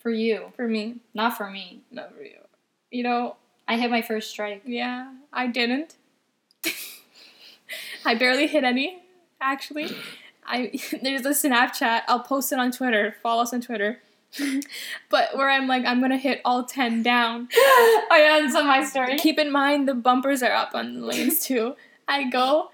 [0.00, 1.82] For you, for me, not for me.
[1.90, 2.38] not for you.
[2.90, 3.36] You know,
[3.68, 4.62] I hit my first strike.
[4.64, 5.94] yeah, I didn't.
[8.04, 9.02] I barely hit any,
[9.40, 9.94] actually.
[10.46, 12.02] I there's a Snapchat.
[12.08, 13.14] I'll post it on Twitter.
[13.22, 14.00] Follow us on Twitter.
[15.10, 17.48] but where I'm like, I'm gonna hit all ten down.
[17.54, 19.18] oh yeah, that's on my story.
[19.18, 21.76] Keep in mind the bumpers are up on the lanes too.
[22.08, 22.70] I go,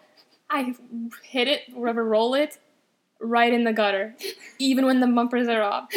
[0.48, 0.74] I
[1.22, 2.58] hit it, whatever, roll it,
[3.20, 4.14] right in the gutter,
[4.58, 5.90] even when the bumpers are up.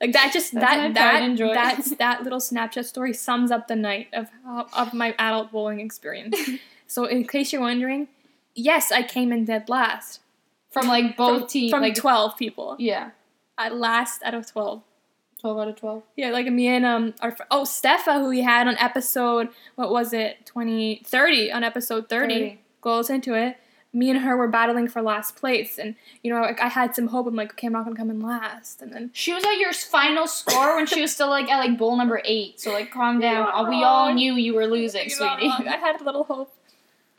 [0.00, 4.08] Like that just that that and that's that little Snapchat story sums up the night
[4.12, 4.28] of
[4.72, 6.36] of my adult bowling experience.
[6.86, 8.08] so in case you're wondering,
[8.54, 10.20] yes, I came in dead last
[10.70, 11.70] From like both from, teams.
[11.70, 12.76] from like, twelve people.
[12.78, 13.10] yeah.
[13.56, 14.82] I last out of twelve.
[15.40, 16.02] 12 out of 12.
[16.16, 19.88] Yeah, like me and um our fr- oh Stefa who we had on episode what
[19.88, 22.60] was it 20 30 on episode 30, 30.
[22.80, 23.56] go listen to it.
[23.92, 27.08] Me and her were battling for last place, and you know like I had some
[27.08, 27.26] hope.
[27.26, 29.72] I'm like, okay, I'm not gonna come in last, and then She was at your
[29.72, 32.60] final score when she was still like at like bowl number eight.
[32.60, 33.48] So like calm down.
[33.52, 35.50] Uh, we all knew you were losing, You're sweetie.
[35.66, 36.54] I had a little hope,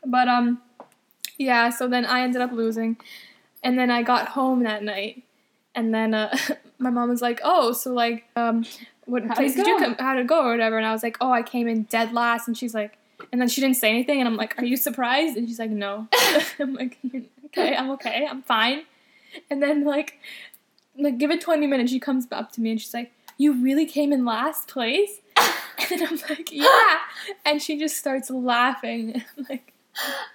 [0.06, 0.62] but um,
[1.38, 1.70] yeah.
[1.70, 2.96] So then I ended up losing,
[3.64, 5.24] and then I got home that night,
[5.74, 6.36] and then uh,
[6.78, 8.64] my mom was like, "Oh, so like um,
[9.06, 9.96] what place did you come?
[9.98, 12.12] How did it go or whatever?" And I was like, "Oh, I came in dead
[12.12, 12.96] last," and she's like.
[13.32, 15.70] And then she didn't say anything, and I'm like, "Are you surprised?" And she's like,
[15.70, 16.08] "No."
[16.58, 16.98] I'm like,
[17.46, 18.82] "Okay, I'm okay, I'm fine."
[19.50, 20.18] And then like,
[20.98, 23.86] like give it 20 minutes, she comes up to me and she's like, "You really
[23.86, 25.20] came in last place?"
[25.90, 26.98] And I'm like, "Yeah."
[27.44, 29.24] And she just starts laughing.
[29.36, 29.72] I'm like,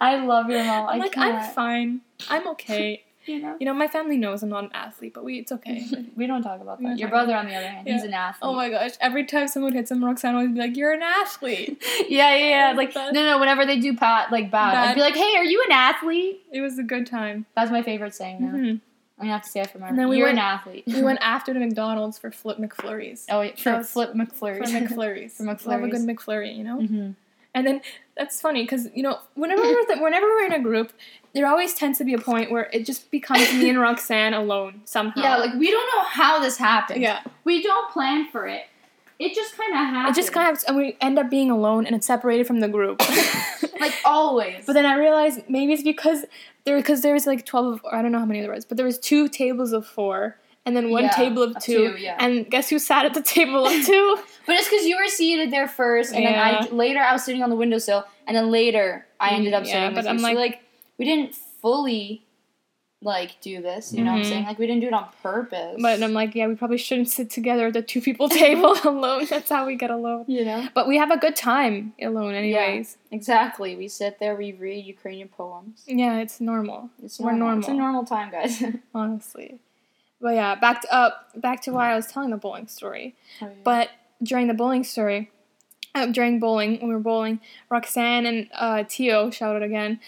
[0.01, 0.89] I love your mom.
[0.89, 1.35] I'm I like, can't.
[1.35, 2.01] I'm fine.
[2.29, 3.03] I'm okay.
[3.27, 3.55] You know?
[3.59, 5.85] You know, my family knows I'm not an athlete, but we it's okay.
[6.15, 6.97] we don't talk about that.
[6.97, 8.49] Your brother, on the other hand, he's an athlete.
[8.49, 8.91] oh my gosh!
[9.01, 12.73] Every time someone hits him, Roxanne always be like, "You're an athlete." yeah, yeah, yeah.
[12.77, 13.39] Like no, no.
[13.39, 16.61] Whenever they do pat like bad, I'd be like, "Hey, are you an athlete?" It
[16.61, 17.45] was a good time.
[17.55, 18.41] That's my favorite saying.
[18.41, 18.57] Now.
[18.57, 18.81] Mhm.
[19.17, 19.87] I'm gonna have to say it for my.
[19.87, 20.83] And then we You're went- an athlete.
[20.87, 23.23] We went after the McDonald's for flip McFlurries.
[23.29, 25.31] oh, wait, for flip For McFlurries.
[25.31, 26.81] For Love a good McFlurry, you know.
[26.81, 27.11] hmm
[27.55, 27.81] And then
[28.17, 30.91] that's funny because you know whenever we're th- whenever we're in a group,
[31.33, 34.81] there always tends to be a point where it just becomes me and Roxanne alone
[34.83, 35.21] somehow.
[35.21, 37.01] Yeah, like we don't know how this happened.
[37.01, 38.65] yeah, we don't plan for it.
[39.17, 40.17] It just kind of happens.
[40.17, 42.67] it just kind of and we end up being alone and it's separated from the
[42.67, 43.01] group.
[43.79, 44.65] like always.
[44.65, 46.25] but then I realized maybe it's because
[46.65, 48.75] there because there was like twelve or I don't know how many there was, but
[48.75, 51.93] there was two tables of four and then one Yeah, table of two.
[51.93, 52.15] two, yeah.
[52.19, 54.17] And guess who sat at the table of two?
[54.47, 56.31] But it's because you were seated there first, and Yeah.
[56.31, 59.65] then I later I was sitting on the windowsill, and then later I ended up
[59.65, 60.23] Yeah, sitting but with I'm you.
[60.23, 60.59] like- so like
[60.97, 62.21] we didn't fully
[63.01, 63.93] like do this.
[63.93, 64.29] You know what I'm Mhm.
[64.29, 64.45] saying?
[64.45, 65.75] Like we didn't do it on purpose.
[65.79, 69.25] but I'm like, yeah, we probably shouldn't sit together at the two people table alone.
[69.29, 70.25] That's how we get alone.
[70.27, 72.97] you know But we have a good time alone, anyways.
[73.11, 73.75] exactly.
[73.75, 75.83] We sit there, we read Ukrainian poems.
[75.85, 77.59] Yeah, it's normal, It's We're normal.
[77.59, 78.03] It's a normal.
[78.03, 78.63] normal time, guys.
[78.95, 79.59] honestly.
[80.25, 83.13] But yeah, back to up back to why I was telling the bowling story.
[83.63, 83.91] But
[84.23, 85.29] during the bowling story,
[85.93, 89.99] uh, during bowling when we were bowling, Roxanne and uh, Tio, shout out again,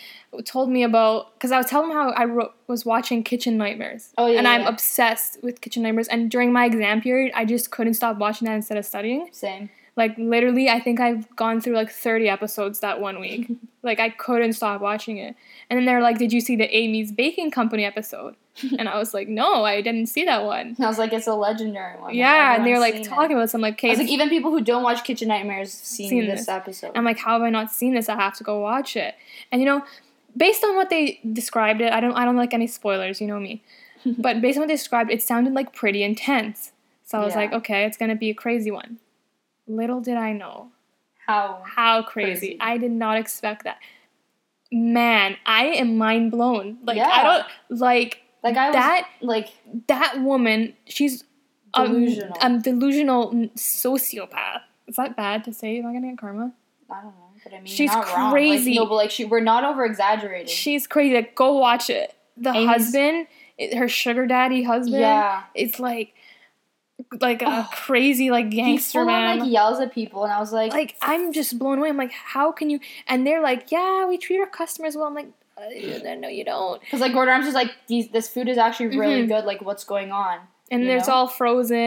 [0.44, 4.12] told me about because I was telling them how I wrote, was watching Kitchen Nightmares.
[4.18, 6.08] Oh, yeah, and I'm obsessed with Kitchen Nightmares.
[6.08, 9.30] And during my exam period, I just couldn't stop watching that instead of studying.
[9.32, 9.70] same.
[9.96, 13.52] Like literally, I think I've gone through like 30 episodes that one week.
[13.84, 15.36] like I couldn't stop watching it.
[15.70, 18.36] And then they're like, "Did you see the Amy's Baking Company episode?"
[18.80, 21.34] and I was like, "No, I didn't see that one." I was like, it's a
[21.36, 22.14] legendary one.
[22.16, 23.08] yeah, and they were like seen it.
[23.08, 25.72] talking about some like, I "Okay, was like, even people who don't watch Kitchen Nightmares
[25.72, 26.50] seen, Seen this, this.
[26.50, 26.92] episode.
[26.96, 28.10] I'm like, how have I not seen this?
[28.10, 29.16] I have to go watch it.
[29.52, 29.84] And you know,
[30.36, 33.40] based on what they described it, I don't I don't like any spoilers, you know
[33.40, 33.64] me.
[34.18, 36.72] but based on what they described, it sounded like pretty intense.
[37.04, 37.42] So I was Yeah.
[37.42, 39.00] like, okay, it's gonna be a crazy one.
[39.68, 40.70] Little did I know
[41.26, 42.58] How how crazy.
[42.58, 42.58] Crazy.
[42.62, 43.78] I did not expect that.
[44.72, 46.78] Man, I am mind blown.
[46.84, 49.50] Like I don't like that guy was that like
[49.88, 50.74] that woman.
[50.86, 51.24] She's
[51.74, 52.38] delusional.
[52.42, 54.62] um delusional sociopath.
[54.88, 55.80] Is that bad to say?
[55.80, 56.54] Am I gonna get karma?
[56.90, 58.72] I don't know, but I mean, She's crazy.
[58.72, 60.48] Like, no, but like she, we're not over exaggerating.
[60.48, 61.16] She's crazy.
[61.16, 62.14] Like, go watch it.
[62.38, 63.28] The Amy's- husband,
[63.76, 66.14] her sugar daddy husband, yeah, it's like,
[67.20, 67.68] like a Oh.
[67.74, 71.34] crazy like gangster full on, like yells at people, and I was like, like I'm
[71.34, 71.90] just blown away.
[71.90, 72.80] I'm like, how can you?
[73.08, 75.06] And they're like, yeah, we treat our customers well.
[75.06, 76.80] I'm like, uh, no, you don't.
[76.82, 79.28] because like Gordon Ramsay's like, these, this food is actually really Mhm.
[79.30, 79.46] good.
[79.46, 80.40] Like, what's going on?
[80.72, 81.14] And You it's know?
[81.16, 81.78] all frozen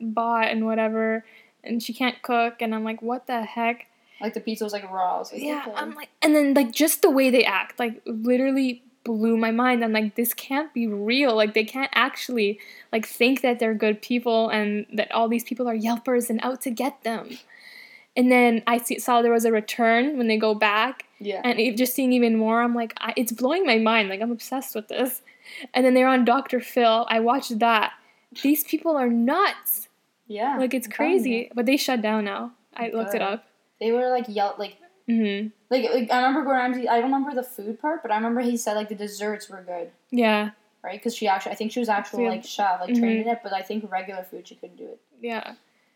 [0.00, 1.24] and bought and whatever.
[1.64, 2.62] And she can't cook.
[2.62, 3.86] And I'm like, what the heck?
[4.20, 5.16] Like the pizza was like raw.
[5.16, 5.76] I was like, Yeah, okay.
[5.76, 9.82] I'm like, and then like just the way they act, like literally blew my mind.
[9.84, 11.34] I'm like, this can't be real.
[11.36, 12.58] Like they can't actually
[12.92, 16.60] like think that they're good people and that all these people are Yelpers and out
[16.62, 17.38] to get them.
[18.16, 21.40] And then I see, saw there was a return when they go back, yeah.
[21.44, 24.08] and just seeing even more, I'm like, I, it's blowing my mind.
[24.08, 25.22] Like I'm obsessed with this.
[25.74, 26.60] And then they're on Dr.
[26.60, 27.06] Phil.
[27.08, 27.92] I watched that.
[28.42, 29.88] These people are nuts.
[30.26, 30.58] yeah.
[30.58, 32.52] Like it's crazy, but they shut down now.
[32.76, 33.22] I looked it Good.
[33.22, 33.46] up.
[33.80, 34.76] They were like yell like
[35.08, 35.48] Mm-hmm.
[35.70, 36.86] like like I remember Gordon Ramsay.
[36.88, 39.62] I don't remember the food part, but I remember he said like the desserts were
[39.62, 40.50] good, Yeah.
[40.84, 40.98] right?
[41.00, 42.98] Because she actually, I think she was actual like chef, like Mhm.
[43.00, 43.38] trained in it.
[43.42, 45.00] But I think regular food she couldn't do it.
[45.22, 45.54] Yeah.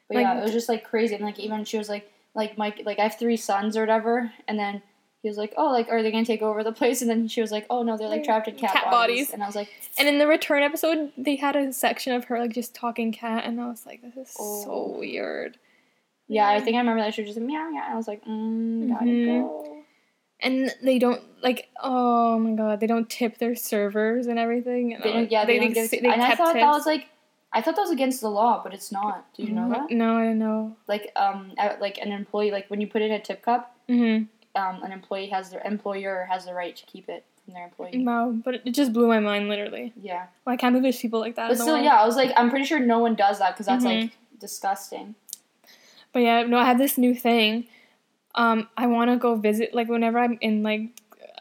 [0.08, 1.14] But Like- yeah, it was just like crazy.
[1.14, 4.32] And like even she was like like my like I have three sons or whatever,
[4.48, 4.80] and then
[5.22, 7.40] he was like, "Oh, like are they gonna take over the place?" And then she
[7.40, 9.28] was like, "Oh no, they're like trapped in cat, Cat bodies.
[9.28, 9.30] bodies.
[9.32, 12.38] And I was like, And in the return episode, they had a section of her
[12.38, 14.64] like just talking cat, and I was like, this is Oh.
[14.64, 15.58] so weird.
[16.28, 18.08] "Yeah, I think I remember that she was just like meow meow." And I was
[18.08, 19.42] like, mm, "Gotta Mhm.
[19.42, 19.84] go."
[20.44, 24.92] And they don't like, oh my god, they don't tip their servers and everything.
[24.94, 26.02] And They like, yeah, they, don't ex- give.
[26.04, 27.06] and I thought that was like,
[27.52, 29.32] I thought that was against the law, but it's not.
[29.34, 29.90] Do you know that?
[29.92, 30.76] No, I don't know.
[30.88, 34.22] Like, um, like an employee, like when you put in a tip cup, hmm
[34.54, 38.04] um, an employee has their employer has the right to keep it from their employee.
[38.04, 39.92] Wow, but it just blew my mind, literally.
[40.00, 41.48] Yeah, Well, I can't believe there's people like that.
[41.48, 41.84] but still, world.
[41.84, 44.02] yeah, I was like, I'm pretty sure no one does that because that's Mhm.
[44.02, 45.14] like disgusting.
[46.12, 47.66] But yeah, no, I have this new thing.
[48.34, 49.74] Um, I want to go visit.
[49.74, 50.82] Like whenever I'm in like,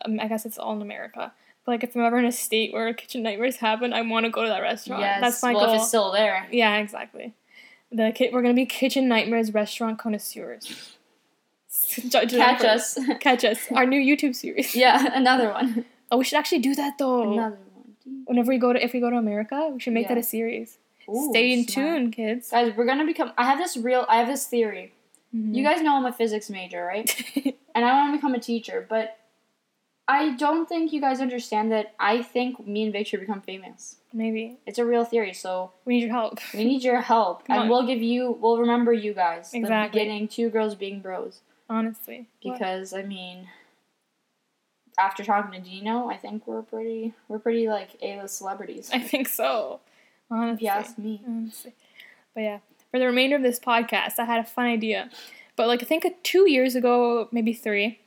[0.06, 1.34] um, I guess it's all in America.
[1.66, 4.30] But like if I'm ever in a state where kitchen nightmares happen, I want to
[4.32, 5.02] go to that restaurant.
[5.02, 5.76] Yes, That's my well, goal.
[5.76, 6.48] if it's still there.
[6.52, 7.34] yeah, exactly.
[7.92, 10.96] The ki- we're gonna be kitchen nightmares restaurant connoisseurs.
[12.10, 12.98] Judge Catch us.
[13.20, 13.60] Catch us.
[13.72, 14.76] Our new YouTube series.
[14.76, 15.86] yeah, another one.
[16.12, 17.32] Oh, we should actually do that though.
[17.34, 18.24] Another one.
[18.26, 20.78] Whenever we go to, if we go to America, we should make that a series.
[21.10, 21.88] Ooh, Stay in smart.
[21.88, 22.50] tune, kids.
[22.52, 23.32] Guys, we're gonna become.
[23.38, 24.06] I have this real.
[24.08, 24.94] I have this theory.
[25.36, 25.56] Mhm.
[25.56, 27.10] You guys know I'm a physics major, right?
[27.74, 29.18] and I want to become a teacher, but
[30.08, 31.94] I don't think you guys understand that.
[32.00, 33.98] I think me and Vic should become famous.
[34.14, 36.40] Maybe It's a real theory, so we need your help.
[36.54, 37.70] we need your help, Come and on.
[37.70, 38.38] we'll give you.
[38.42, 39.54] We'll remember you guys.
[39.54, 40.00] Exactly.
[40.00, 41.42] The beginning, two girls being bros.
[41.72, 42.60] Honestly, What?
[42.60, 43.48] Because I mean,
[45.00, 47.14] after talking to Dino, I think we're pretty.
[47.30, 48.90] We're pretty like A-list celebrities.
[48.94, 49.80] I think so.
[50.30, 50.66] If Honestly.
[50.66, 51.22] you ask me.
[51.26, 51.74] Honestly.
[52.36, 52.60] But yeah,
[52.92, 55.10] for the remainder of this podcast, I had a fun idea.
[55.56, 58.00] But like I think two years ago, maybe three,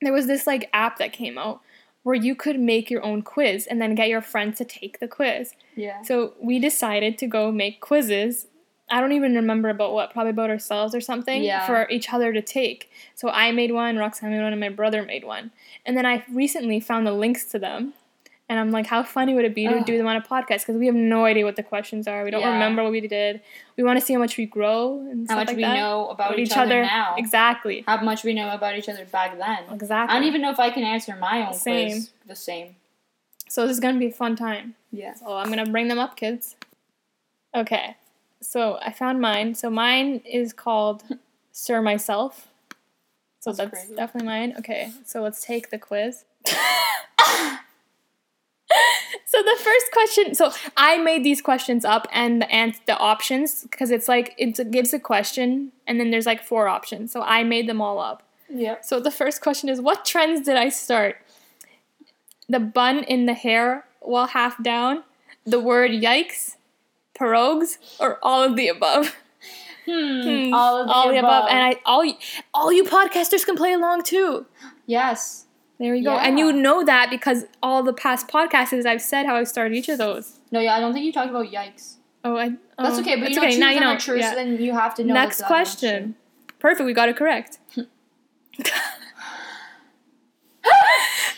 [0.00, 1.60] there was this like app that came out
[2.04, 5.08] where you could make your own quiz and then get your friends to take the
[5.08, 5.52] quiz.
[5.74, 6.02] Yeah.
[6.02, 8.46] So we decided to go make quizzes.
[8.94, 11.66] I don't even remember about what, probably about ourselves or something Yeah.
[11.66, 12.90] for each other to take.
[13.16, 15.50] So I made one, Roxanne made one, and my brother made one.
[15.84, 17.94] And then I recently found the links to them.
[18.48, 19.86] And I'm like, how funny would it be to Ugh.
[19.86, 20.60] do them on a podcast?
[20.60, 22.22] Because we have no idea what the questions are.
[22.24, 22.52] We don't Yeah.
[22.52, 23.40] remember what we did.
[23.76, 25.74] We want to see how much we grow and How much like we that.
[25.74, 27.14] know about About each, other, now.
[27.16, 27.84] Exactly.
[27.88, 29.60] How much we know about each other back then.
[29.72, 30.12] Exactly.
[30.14, 31.88] I don't even know if I can answer my own Same.
[31.88, 32.76] quiz the same.
[33.48, 34.74] So this is gonna be a fun time.
[34.92, 35.14] Yeah.
[35.14, 36.54] So I'm gonna bring them up, kids.
[37.54, 37.96] Okay.
[38.44, 39.54] So I found mine.
[39.54, 41.02] So mine is called
[41.52, 42.48] Sir Myself.
[43.40, 44.54] So That's that's, definitely mine.
[44.58, 44.92] Okay.
[45.04, 46.24] So let's take the quiz.
[46.46, 46.52] so
[49.42, 50.34] the first question.
[50.34, 54.70] So I made these questions up and the and the options because it's like it
[54.70, 57.12] gives a question and then there's like four options.
[57.12, 58.22] So I made them all up.
[58.48, 61.16] yeah So the first question is what trends did I start?
[62.48, 65.02] The bun in the hair while half down,
[65.44, 66.56] the word yikes,
[67.18, 69.16] perogies, or all of the above?
[69.86, 70.22] Hmm.
[70.48, 71.46] Hmm, All of the above.
[71.50, 72.16] And I all y-
[72.54, 74.46] all you podcasters can play along too.
[74.86, 75.44] yes.
[75.78, 76.16] There you go.
[76.16, 79.90] And you know that because all the past podcasts I've said how I started each
[79.90, 80.38] of those.
[80.50, 81.96] No, yeah, I don't think you talked about yikes.
[82.24, 83.58] Oh, I, That's oh, okay, but it's you know, okay.
[83.58, 83.90] Now you know.
[84.16, 84.30] Yeah.
[84.30, 85.12] so then you have to know.
[85.12, 86.14] Next the question.
[86.60, 86.86] Perfect.
[86.86, 87.58] We got it correct.
[87.76, 87.84] so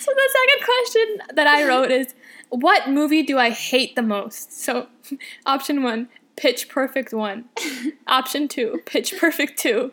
[0.07, 2.15] the second question that I wrote is
[2.51, 4.53] what movie do I hate the most?
[4.53, 4.87] So
[5.47, 7.45] option 1, Pitch Perfect 1.
[8.07, 9.93] option 2, Pitch Perfect 2.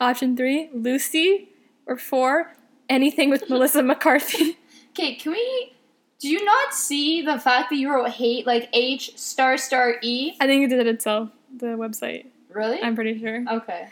[0.00, 1.48] Option 3, Lucy
[1.86, 2.54] or 4,
[2.88, 4.58] anything with Melissa McCarthy.
[4.90, 5.72] Okay, can we?
[6.18, 10.34] Do you not see the fact that you wrote hate like H star star E?
[10.40, 12.26] I think it did it itself, the website.
[12.48, 12.80] Really?
[12.82, 13.44] I'm pretty sure.
[13.50, 13.88] okay.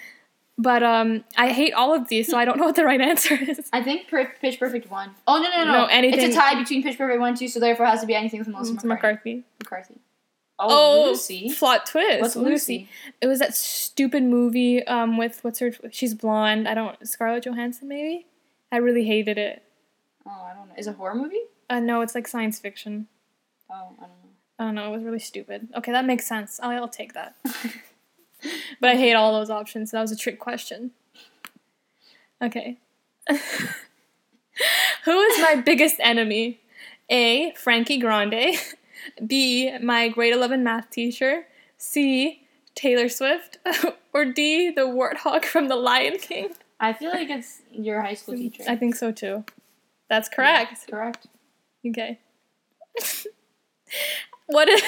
[0.62, 3.34] But um I hate all of these, so I don't know what the right answer
[3.34, 3.70] is.
[3.72, 5.10] I think per- Pitch Perfect one.
[5.26, 5.72] Oh no no no!
[5.82, 8.00] No, anything- It's a tie between Pitch Perfect one and two, so therefore it has
[8.02, 9.44] to be anything with Melissa It's McCarthy.
[9.58, 9.94] McCarthy.
[9.94, 10.00] McCarthy.
[10.62, 11.54] Oh, Oh, Lucy.
[11.56, 12.20] plot twist.
[12.20, 12.88] What's Lucy?
[13.22, 16.68] It was that stupid movie um with what's her she's blonde.
[16.68, 18.26] I don't Scarlett Johansson maybe.
[18.70, 19.62] I really hated it.
[20.26, 20.74] Oh, I don't know.
[20.76, 21.40] Is it a horror movie?
[21.70, 23.06] Uh, no, it's like science fiction.
[23.70, 24.28] Oh, I don't know.
[24.58, 24.88] I don't know.
[24.92, 25.68] It was really stupid.
[25.76, 26.60] Okay, that makes sense.
[26.62, 27.36] I'll, I'll take that.
[28.81, 29.90] but I hate all those options.
[29.90, 30.92] So that was a trick question.
[32.42, 32.79] Okay.
[35.05, 36.61] Who is my biggest enemy?
[37.11, 37.53] A.
[37.57, 38.57] Frankie Grande.
[39.26, 39.76] B.
[39.79, 41.46] My grade 11 math teacher.
[41.76, 42.46] C.
[42.74, 43.59] Taylor Swift.
[44.12, 44.70] or D.
[44.70, 46.50] The warthog from The Lion King.
[46.79, 48.64] I feel like it's your high school mm, teacher.
[48.66, 49.44] I think so too.
[50.09, 50.87] That's correct.
[50.88, 51.26] Yeah, correct.
[51.87, 52.18] Okay.
[54.46, 54.83] what is.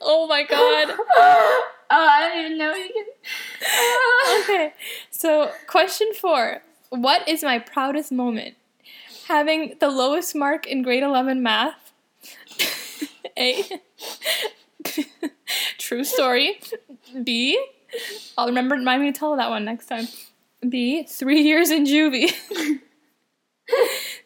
[0.00, 1.68] oh my god.
[1.90, 4.42] Oh, I even know you can.
[4.42, 4.74] okay,
[5.10, 6.62] so question four.
[6.90, 8.54] What is my proudest moment?
[9.28, 11.92] Having the lowest mark in grade 11 math.
[13.38, 13.64] A.
[15.78, 16.60] True story.
[17.22, 17.62] B.
[18.38, 20.08] I'll remember, remind me to tell that one next time.
[20.68, 21.04] B.
[21.04, 22.32] Three years in juvie.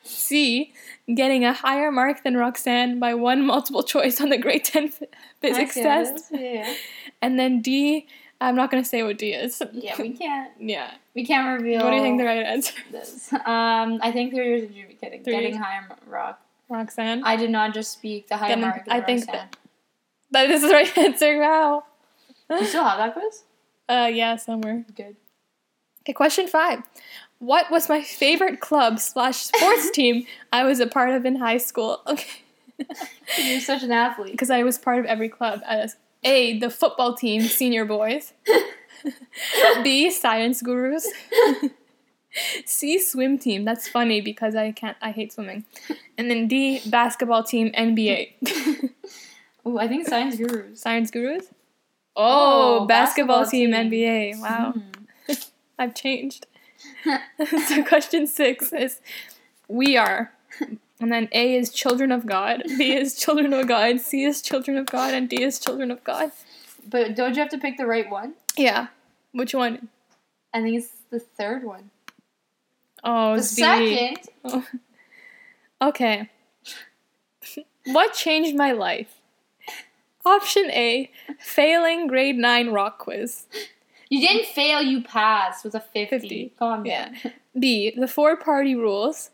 [0.02, 0.72] C.
[1.14, 5.10] Getting a higher mark than Roxanne by one multiple choice on the grade 10 ph-
[5.40, 6.26] physics test.
[6.30, 6.74] Yeah.
[7.22, 8.06] And then D.
[8.42, 9.60] I'm not going to say what D is.
[9.72, 10.50] Yeah, we can't.
[10.58, 10.92] Yeah.
[11.14, 11.82] We can't reveal.
[11.84, 13.30] What do you think the right answer is?
[13.32, 15.24] Um, I think three years of kidding.
[15.24, 15.62] Three Getting years.
[15.64, 16.40] higher rock.
[16.68, 17.22] Roxanne?
[17.24, 18.82] I did not just speak the higher Getting- mark.
[18.88, 19.48] I think Roxanne.
[20.30, 21.38] that is the right answer.
[21.40, 21.84] Wow.
[22.50, 23.42] You still have that quiz?
[23.88, 24.84] Uh, yeah, somewhere.
[24.94, 25.16] Good.
[26.02, 26.82] Okay, question five.
[27.40, 31.58] What was my favorite club slash sports team I was a part of in high
[31.58, 32.00] school?
[32.06, 32.42] Okay.
[33.36, 34.32] You're such an athlete.
[34.32, 38.32] Because I was part of every club as A, the football team, senior boys.
[39.84, 41.06] B, science gurus.
[42.64, 43.66] C, swim team.
[43.66, 45.64] That's funny because I can't, I hate swimming.
[46.16, 48.90] And then D, basketball team, NBA.
[49.66, 50.80] Ooh, I think science gurus.
[50.80, 51.46] science gurus?
[52.16, 53.90] Oh, Oh, basketball, basketball team, team.
[53.90, 54.40] NBA.
[54.40, 54.72] Wow.
[54.72, 55.32] Hmm.
[55.78, 56.46] I've changed.
[57.68, 59.00] so question six is
[59.68, 60.32] we are.
[61.00, 64.76] And then A is children of God, B is children of God, C is children
[64.76, 66.32] of God, and D is children of God.
[66.88, 68.34] But don't you have to pick the right one?
[68.56, 68.88] Yeah.
[69.32, 69.88] Which one?
[70.52, 71.90] I think it's the third one.
[73.02, 73.46] Oh, The B.
[73.46, 74.18] second.
[74.44, 74.66] Oh.
[75.82, 76.28] Okay.
[77.86, 79.20] what changed my life?
[80.26, 83.46] Option A, failing grade 9 rock quiz.
[84.10, 86.06] You didn't fail, you passed with a 50.
[86.06, 86.52] 50.
[86.58, 87.14] Calm down.
[87.58, 89.30] B, the four party rules.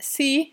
[0.00, 0.52] C,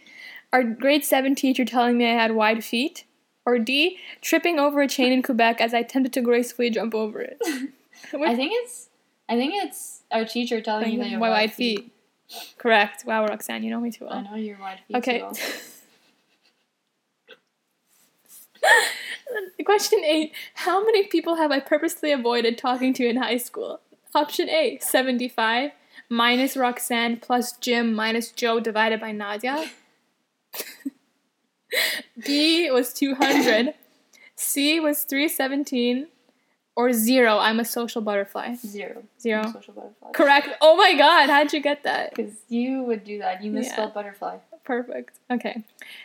[0.53, 3.05] our grade 7 teacher telling me I had wide feet.
[3.43, 7.19] Or D, tripping over a chain in Quebec as I attempted to gracefully jump over
[7.19, 7.39] it.
[8.13, 8.89] I think it's
[9.27, 11.91] I think it's our teacher telling you that my you're wide feet.
[12.59, 13.03] Correct.
[13.05, 14.13] Wow, Roxanne, you know me too well.
[14.13, 15.23] I know you're wide feet Okay.
[19.65, 23.79] Question eight How many people have I purposely avoided talking to in high school?
[24.13, 25.71] Option A 75
[26.09, 29.69] minus Roxanne plus Jim minus Joe divided by Nadia.
[32.25, 33.73] B was 200.
[34.35, 36.07] C was 317.
[36.73, 37.37] Or zero.
[37.37, 38.55] I'm a social butterfly.
[38.55, 39.03] Zero.
[39.19, 39.43] Zero.
[39.51, 40.11] Social butterfly.
[40.13, 40.49] Correct.
[40.61, 42.15] Oh my god, how'd you get that?
[42.15, 43.43] Because you would do that.
[43.43, 43.59] You Yeah.
[43.59, 44.37] misspelled butterfly.
[44.63, 45.17] Perfect.
[45.29, 45.63] Okay.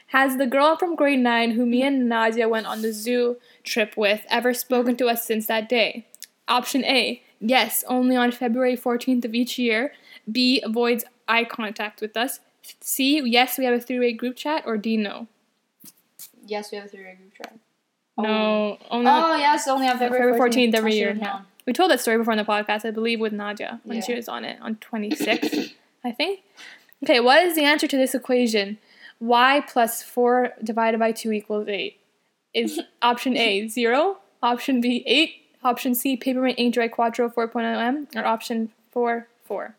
[0.09, 3.97] Has the girl from grade 9 who me and Nadia went on the zoo trip
[3.97, 6.07] with ever spoken to us since that day?
[6.49, 7.23] Option A.
[7.41, 9.93] Yes, only on February 14th of each year.
[10.31, 10.61] B.
[10.65, 12.41] Avoids eye contact with us.
[12.81, 13.21] C.
[13.25, 14.63] Yes, we have a three way group chat.
[14.67, 14.97] Or D.
[14.97, 15.27] No.
[16.47, 17.59] Yes, we have a three-way group chat.
[18.19, 18.79] No.
[18.91, 21.41] Only on- Oh, yes, only on February, February 14th 14th every year, yeah.
[21.67, 24.29] we told that story before on the podcast, I believe, with Nadia when she was
[24.29, 26.41] on it on 26, I think.
[27.05, 28.79] Okay, what is the answer to this equation?
[29.21, 31.99] Y plus 4 divided by 2 equals 8.
[32.55, 38.71] Is option A 0, option B 8, option C Papermate Inkjet Quattro 4.0M, or option
[38.91, 39.75] 4 4?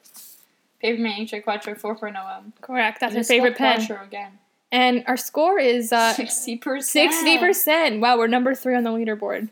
[0.81, 2.53] Papermate Inkjet Quattro 4.0M.
[2.61, 3.77] Correct, that's You her favorite pen.
[3.85, 4.39] Quattro again.
[4.71, 6.59] And our score is uh, 60%.
[6.61, 7.99] 60%.
[7.99, 9.49] Wow, we're number 3 on the leaderboard.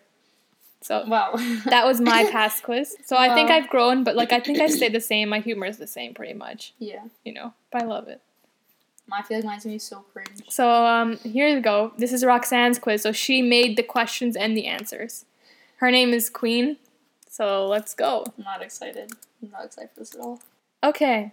[0.85, 1.33] So Wow.
[1.65, 2.95] That was my past quiz.
[3.05, 5.29] So I think I've grown, but like I think I stayed the same.
[5.29, 7.05] My humor is the same pretty much, yeah.
[7.23, 7.55] you know.
[7.71, 8.21] But I love it.
[9.11, 10.43] I feel like mine's gonna be so cringe.
[10.47, 11.91] So um here we go.
[11.97, 13.01] This is Roxanne's quiz.
[13.01, 15.25] So she made the questions and the answers.
[15.77, 16.77] Her name is Queen.
[17.27, 18.23] So let's go.
[18.37, 19.11] I'm not excited.
[19.41, 20.39] I'm not excited for this at all.
[20.83, 21.31] Okay.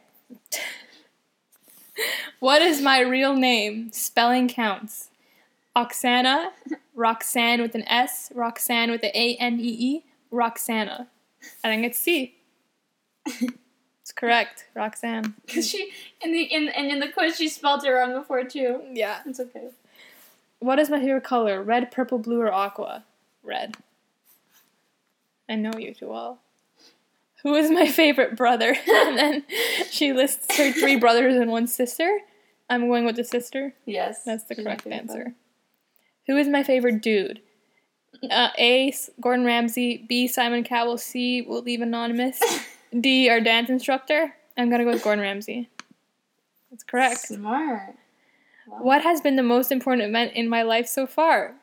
[2.41, 3.93] what is my real name?
[3.93, 5.11] Spelling counts.
[5.77, 6.51] Oksana,
[6.95, 11.09] Roxanne with an S, Roxanne with a A N E E, Roxana.
[11.65, 12.35] I think it's C.
[13.27, 15.35] it's correct, Roxanne.
[15.53, 18.81] Cause she in the in and in the quiz she spelled it wrong before too.
[18.93, 19.21] Yeah.
[19.25, 19.71] It's okay.
[20.59, 21.63] What is my favorite color?
[21.63, 23.05] Red, purple, blue, or aqua?
[23.43, 23.77] Red.
[25.49, 26.39] I know you too well.
[27.43, 28.77] Who is my favorite brother?
[28.89, 29.45] and then
[29.91, 32.21] she lists her three brothers and one sister.
[32.71, 33.75] I'm going with the sister.
[33.85, 34.23] Yes.
[34.25, 35.35] That's the correct answer.
[36.27, 37.41] Who is my favorite dude?
[38.31, 38.95] Uh, A.
[39.21, 40.05] Gordon Ramsay.
[40.09, 40.29] B.
[40.29, 40.99] Simon Cowell.
[40.99, 41.43] C.
[41.43, 42.41] We'll leave anonymous.
[43.01, 43.29] D.
[43.29, 44.35] Our dance instructor.
[44.57, 45.69] I'm gonna go with Gordon Ramsay.
[46.71, 47.21] That's correct.
[47.21, 47.95] Smart.
[48.67, 48.79] Wow.
[48.83, 51.55] What has been the most important event in my life so far?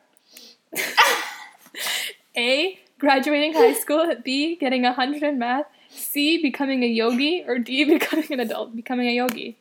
[2.36, 2.78] A.
[2.98, 4.14] Graduating high school.
[4.22, 4.56] B.
[4.56, 5.66] Getting a 100 in math.
[5.88, 6.42] C.
[6.42, 7.44] Becoming a yogi.
[7.46, 7.84] Or D.
[7.98, 8.76] Becoming an adult.
[8.76, 9.56] Becoming a yogi.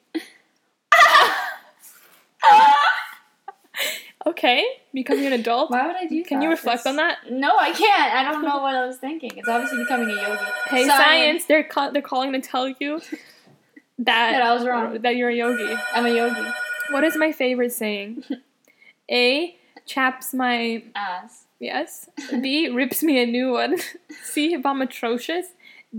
[4.30, 4.64] Okay.
[4.94, 5.72] Becoming an adult.
[5.72, 6.44] Why would I do Can that?
[6.44, 7.18] you reflect on that?
[7.32, 8.14] No, I can't.
[8.14, 9.32] I don't know what I was thinking.
[9.38, 10.44] It's obviously becoming a yogi.
[10.68, 11.46] Hey, science.
[11.46, 13.00] They're ca- they're calling to tell you
[14.00, 15.00] that That I was wrong.
[15.02, 15.74] That you're a yogi.
[15.94, 16.48] I'm a yogi.
[16.92, 18.24] What is my favorite saying?
[19.12, 19.56] A.
[19.86, 21.46] Chaps my Ass.
[21.60, 22.08] Yes.
[22.42, 23.78] B rips me a new one.
[24.24, 25.48] C if I'm atrocious.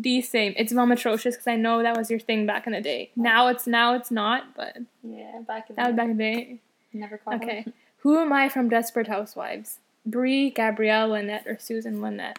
[0.01, 0.55] D same.
[0.57, 3.11] It's mom atrocious because I know that was your thing back in the day.
[3.16, 6.22] Now it's now it's not, but Yeah, back in that was the back in the
[6.24, 6.61] day.
[6.93, 7.66] never caught Okay.
[8.03, 9.78] Who am I from Desperate Housewives?
[10.07, 12.38] Bree, Gabrielle, Lynette, or Susan Lynette?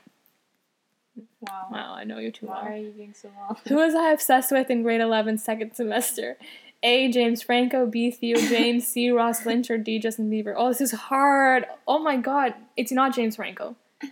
[1.41, 1.67] Wow.
[1.71, 2.71] Wow, I know you too Why well.
[2.71, 3.59] are you being so well?
[3.67, 6.37] Who was I obsessed with in grade 11 second semester?
[6.83, 7.11] A.
[7.11, 8.09] James Franco, B.
[8.09, 9.11] Theo James, C.
[9.11, 9.99] Ross Lynch, or D.
[9.99, 10.53] Justin Bieber?
[10.57, 11.65] Oh, this is hard.
[11.87, 12.55] Oh my god.
[12.75, 13.75] It's not James Franco.
[14.03, 14.07] Oh,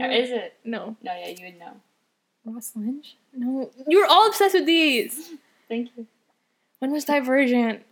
[0.00, 0.54] or is it?
[0.64, 0.96] No.
[1.02, 1.72] No, yeah, you would know.
[2.44, 3.16] Ross Lynch?
[3.34, 3.70] No.
[3.86, 5.30] You were all obsessed with these.
[5.68, 6.06] Thank you.
[6.78, 7.82] When was Divergent?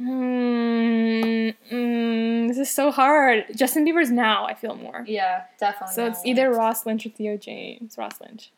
[0.00, 1.50] Hmm.
[1.70, 3.44] mm, this is so hard.
[3.54, 5.04] Justin Bieber's now, I feel more.
[5.06, 5.94] Yeah, definitely.
[5.94, 7.98] So it's either Ross Lynch or Theo James.
[7.98, 8.50] Ross Lynch.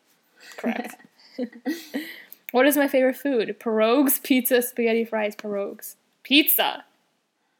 [0.55, 0.95] Correct.
[2.51, 3.57] what is my favorite food?
[3.59, 5.95] Perogies, pizza, spaghetti fries, perogies.
[6.23, 6.85] Pizza.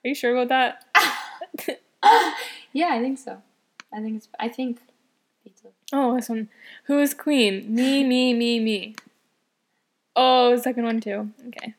[0.05, 1.79] Are you sure about that?
[2.71, 3.41] yeah, I think so.
[3.93, 4.29] I think it's.
[4.39, 4.79] I think
[5.43, 5.67] pizza.
[5.91, 6.47] Oh, this one.
[6.85, 7.73] Who is queen?
[7.75, 8.95] Me, me, me, me.
[10.15, 11.31] Oh, second one too.
[11.49, 11.73] Okay.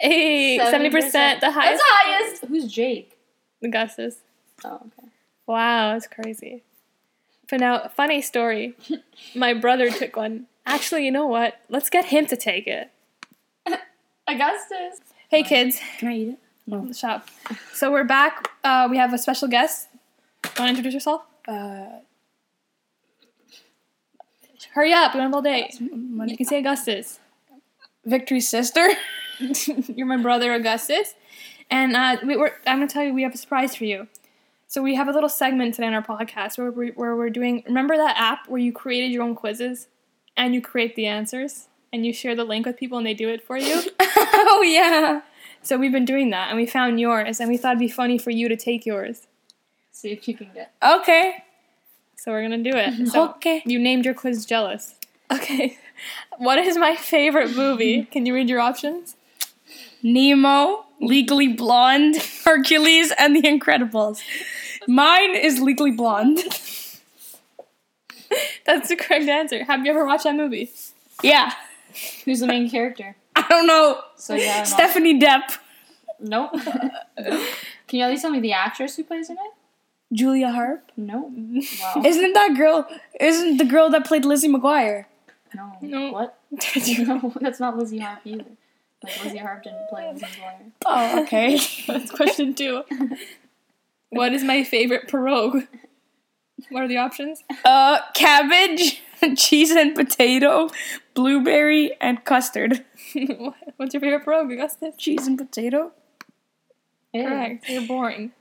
[0.00, 0.08] It's okay.
[0.08, 1.82] Hey, seventy percent, the That's highest.
[1.82, 2.44] the highest.
[2.46, 3.16] Who's Jake?
[3.62, 4.16] Augustus.
[4.64, 5.08] Oh, okay.
[5.46, 6.62] Wow, that's crazy.
[7.50, 8.74] But now, funny story.
[9.34, 10.46] My brother took one.
[10.64, 11.60] Actually, you know what?
[11.68, 12.90] Let's get him to take it.
[14.28, 15.00] Augustus.
[15.28, 15.80] Hey, kids.
[15.98, 16.38] Can I eat it?
[16.66, 17.28] the shop.
[17.74, 18.48] So we're back.
[18.64, 19.88] Uh, we have a special guest.
[20.44, 21.22] Want to introduce yourself?
[21.46, 21.86] Uh,
[24.72, 25.12] Hurry up!
[25.12, 25.70] We don't have all day.
[25.80, 27.18] my- You can say Augustus.
[28.04, 28.88] Victory's sister.
[29.96, 31.14] You're my brother, Augustus.
[31.70, 34.08] And uh, we, we're, I'm going to tell you, we have a surprise for you.
[34.68, 37.62] So we have a little segment today on our podcast where, we, where we're doing.
[37.66, 39.88] Remember that app where you created your own quizzes,
[40.36, 43.28] and you create the answers, and you share the link with people, and they do
[43.28, 43.82] it for you.
[44.00, 45.20] oh yeah.
[45.62, 48.16] so we've been doing that, and we found yours, and we thought it'd be funny
[48.16, 49.26] for you to take yours.
[49.90, 50.72] See if you can get.
[50.82, 51.44] Okay.
[52.16, 53.08] So we're gonna do it.
[53.08, 53.62] So Okay.
[53.66, 54.94] you named your quiz jealous.
[55.32, 55.78] Okay.
[56.38, 58.04] What is my favorite movie?
[58.06, 59.14] Can you read your options?
[60.02, 64.20] Nemo, Legally Blonde, Hercules, and The Incredibles.
[64.88, 66.38] Mine is Legally Blonde.
[68.66, 69.64] That's the correct answer.
[69.64, 70.70] Have you ever watched that movie?
[71.22, 71.52] Yeah.
[72.24, 73.16] Who's the main character?
[73.36, 74.00] I don't know.
[74.16, 74.62] So yeah.
[74.62, 75.58] Stephanie Depp.
[76.20, 76.52] Nope.
[76.62, 79.52] can you at least tell me the actress who plays in it?
[80.12, 80.90] Julia Harp.
[80.96, 81.32] No.
[81.34, 82.02] Wow.
[82.04, 82.88] Isn't that girl?
[83.18, 85.06] Isn't the girl that played Lizzie McGuire?
[85.54, 85.76] no.
[85.82, 86.10] No.
[86.12, 86.38] What?
[86.98, 88.44] no, that's not Lizzie Harp either.
[89.02, 90.70] Like Lizzie Harp didn't play Lizzie McGuire.
[90.86, 91.58] Oh, okay.
[91.86, 92.82] That's question two.
[94.10, 95.66] What is my favorite pirogue?
[96.70, 97.42] What are the options?
[97.64, 99.02] uh, cabbage,
[99.36, 100.68] cheese and potato,
[101.14, 102.84] blueberry, and custard.
[103.76, 104.94] What's your favorite pirogue, Augustus?
[104.96, 105.92] Cheese and potato.
[107.12, 107.24] Ew.
[107.24, 107.68] Correct.
[107.68, 108.32] You're boring.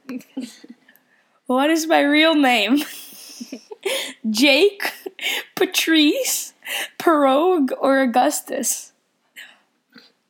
[1.47, 2.79] What is my real name?
[4.29, 4.93] Jake,
[5.55, 6.53] Patrice,
[6.99, 8.90] Pirogue, or Augustus?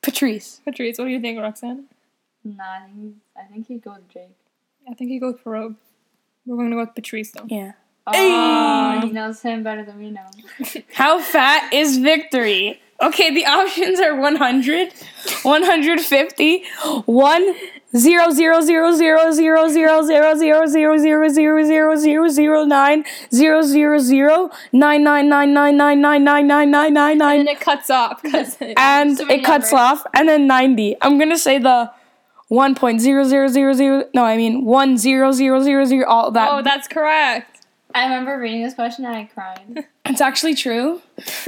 [0.01, 0.61] Patrice.
[0.65, 1.85] Patrice, what do you think, Roxanne?
[2.43, 4.35] Nah, I think I think he'd go with Jake.
[4.89, 5.75] I think you go with pirogue.
[6.45, 7.45] We're going to go with Patrice, though.
[7.47, 7.73] Yeah.
[8.07, 8.11] Oh,
[8.99, 9.07] Hey.
[9.07, 10.25] he knows him better than we know.
[10.93, 12.81] How fat is victory?
[13.01, 14.93] Okay, the options are 100,
[15.43, 16.63] 150,
[17.05, 17.55] 1,
[17.97, 22.63] 0, 0, 0, 0, 0, 0, 0, 0, 0, 0, 0, 0, 0, 0, 0,
[22.65, 27.19] 9, 0, 0, 0, 9, 9, 9, 9, 9, 9, 9, 9, 9, 9, And
[27.19, 28.21] 9, then it cuts off.
[28.23, 30.95] and it cuts off, and then 90.
[31.01, 31.91] I'm gonna say the
[32.51, 36.49] 1.0000, no, I mean 10000, all that.
[36.51, 37.50] oh, that's correct.
[37.93, 39.87] I remember reading this question and I cried.
[40.05, 41.01] It's actually true.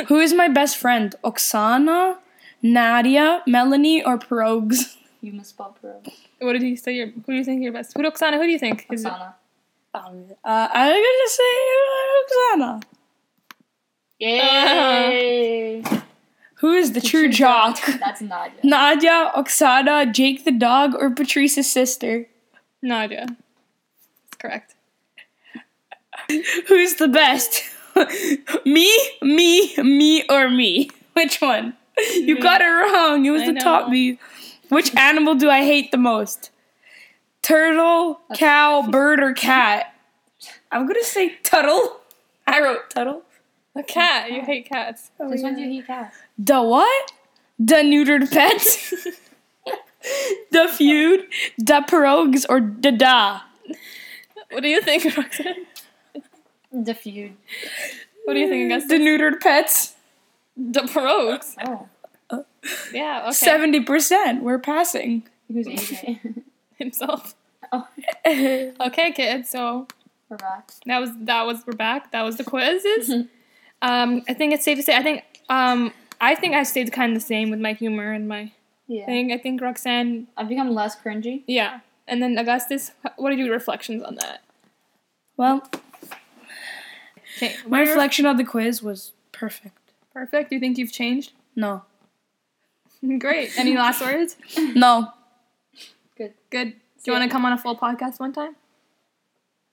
[0.07, 1.13] Who is my best friend?
[1.23, 2.17] Oksana,
[2.61, 4.95] Nadia, Melanie, or Pierogs?
[5.19, 6.01] You misspelled pro.
[6.39, 6.93] What did he say?
[6.93, 7.91] Your, who do you think your best?
[7.97, 8.85] Who, Oksana, who do you think?
[8.91, 9.07] is it?
[9.09, 9.33] Oksana.
[9.95, 12.83] Uh, I'm gonna say uh, Oksana.
[14.19, 15.83] Yay!
[16.55, 17.79] Who is the true jock?
[17.99, 18.59] That's Nadia.
[18.63, 22.27] Nadia, Oksana, Jake the dog, or Patrice's sister?
[22.81, 23.25] Nadia.
[23.27, 24.72] That's correct.
[26.67, 27.61] Who's the best?
[28.65, 30.89] me, me, me, or me?
[31.13, 31.75] Which one?
[32.13, 33.25] You got it wrong.
[33.25, 33.91] It was I the top know.
[33.91, 34.19] me.
[34.69, 36.49] Which animal do I hate the most?
[37.43, 39.93] Turtle, cow, bird, or cat?
[40.71, 41.99] I'm gonna say Tuttle.
[42.47, 43.23] I wrote Tuttle.
[43.75, 44.31] A cat.
[44.31, 45.11] You hate cats.
[45.19, 46.15] Oh, Since when do you eat cats?
[46.37, 47.11] The what?
[47.59, 48.89] The neutered pets?
[50.51, 51.27] the feud?
[51.57, 53.41] The perogies or the da?
[54.51, 55.65] What do you think, Roxanne?
[56.73, 57.35] The feud.
[58.25, 58.89] What do you think, Augustus?
[58.89, 59.93] The neutered pets?
[60.57, 61.55] The pirogues.
[61.65, 62.45] Oh.
[62.93, 63.31] Yeah, okay.
[63.33, 64.41] Seventy percent.
[64.43, 65.23] We're passing.
[65.51, 66.41] Who's AJ?
[66.77, 67.35] Himself.
[67.71, 67.87] oh,
[68.25, 69.49] Okay, kids.
[69.49, 69.87] So
[70.29, 70.71] we're back.
[70.85, 72.11] that was that was we're back.
[72.11, 73.11] That was the quizzes.
[73.81, 74.95] Um, I think it's safe to say.
[74.95, 78.29] I think um, I think I stayed kind of the same with my humor and
[78.29, 78.53] my
[78.87, 79.05] Yeah.
[79.05, 79.33] thing.
[79.33, 81.43] I think Roxanne, I've become less cringy.
[81.47, 82.91] yeah, and then Augustus.
[83.17, 84.41] What are your reflections on that?
[85.35, 85.69] Well,
[87.37, 89.77] Okay, my reflection of the quiz was perfect.
[90.13, 90.49] perfect.
[90.49, 91.31] Do you think you've changed?
[91.55, 91.83] No.
[93.19, 93.51] Great.
[93.57, 94.37] Any last words?
[94.57, 95.11] No.
[96.17, 96.33] Good.
[96.49, 96.71] Good.
[97.03, 98.55] Do you want to come on a full podcast one time?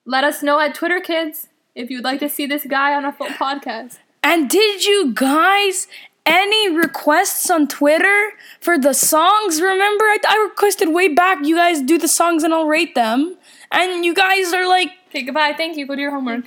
[0.04, 3.12] Let us know at Twitter, kids, if you'd like to see this guy on a
[3.12, 3.98] full podcast.
[4.22, 5.86] And did you guys
[6.26, 9.60] any requests on Twitter for the songs?
[9.60, 13.36] Remember, I, I requested way back you guys do the songs and I'll rate them.
[13.70, 15.54] And you guys are like, Okay, goodbye.
[15.56, 15.86] Thank you.
[15.86, 16.44] Go do your homework.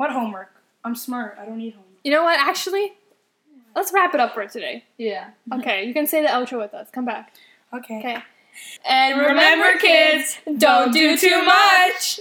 [0.00, 0.48] What homework?
[0.82, 1.36] I'm smart.
[1.38, 1.98] I don't need homework.
[2.04, 2.40] You know what?
[2.40, 2.94] Actually,
[3.76, 4.84] let's wrap it up for today.
[4.96, 5.28] Yeah.
[5.52, 6.88] Okay, you can say the outro with us.
[6.90, 7.34] Come back.
[7.74, 7.98] Okay.
[7.98, 8.16] Okay.
[8.88, 12.20] And remember, kids, don't do too much.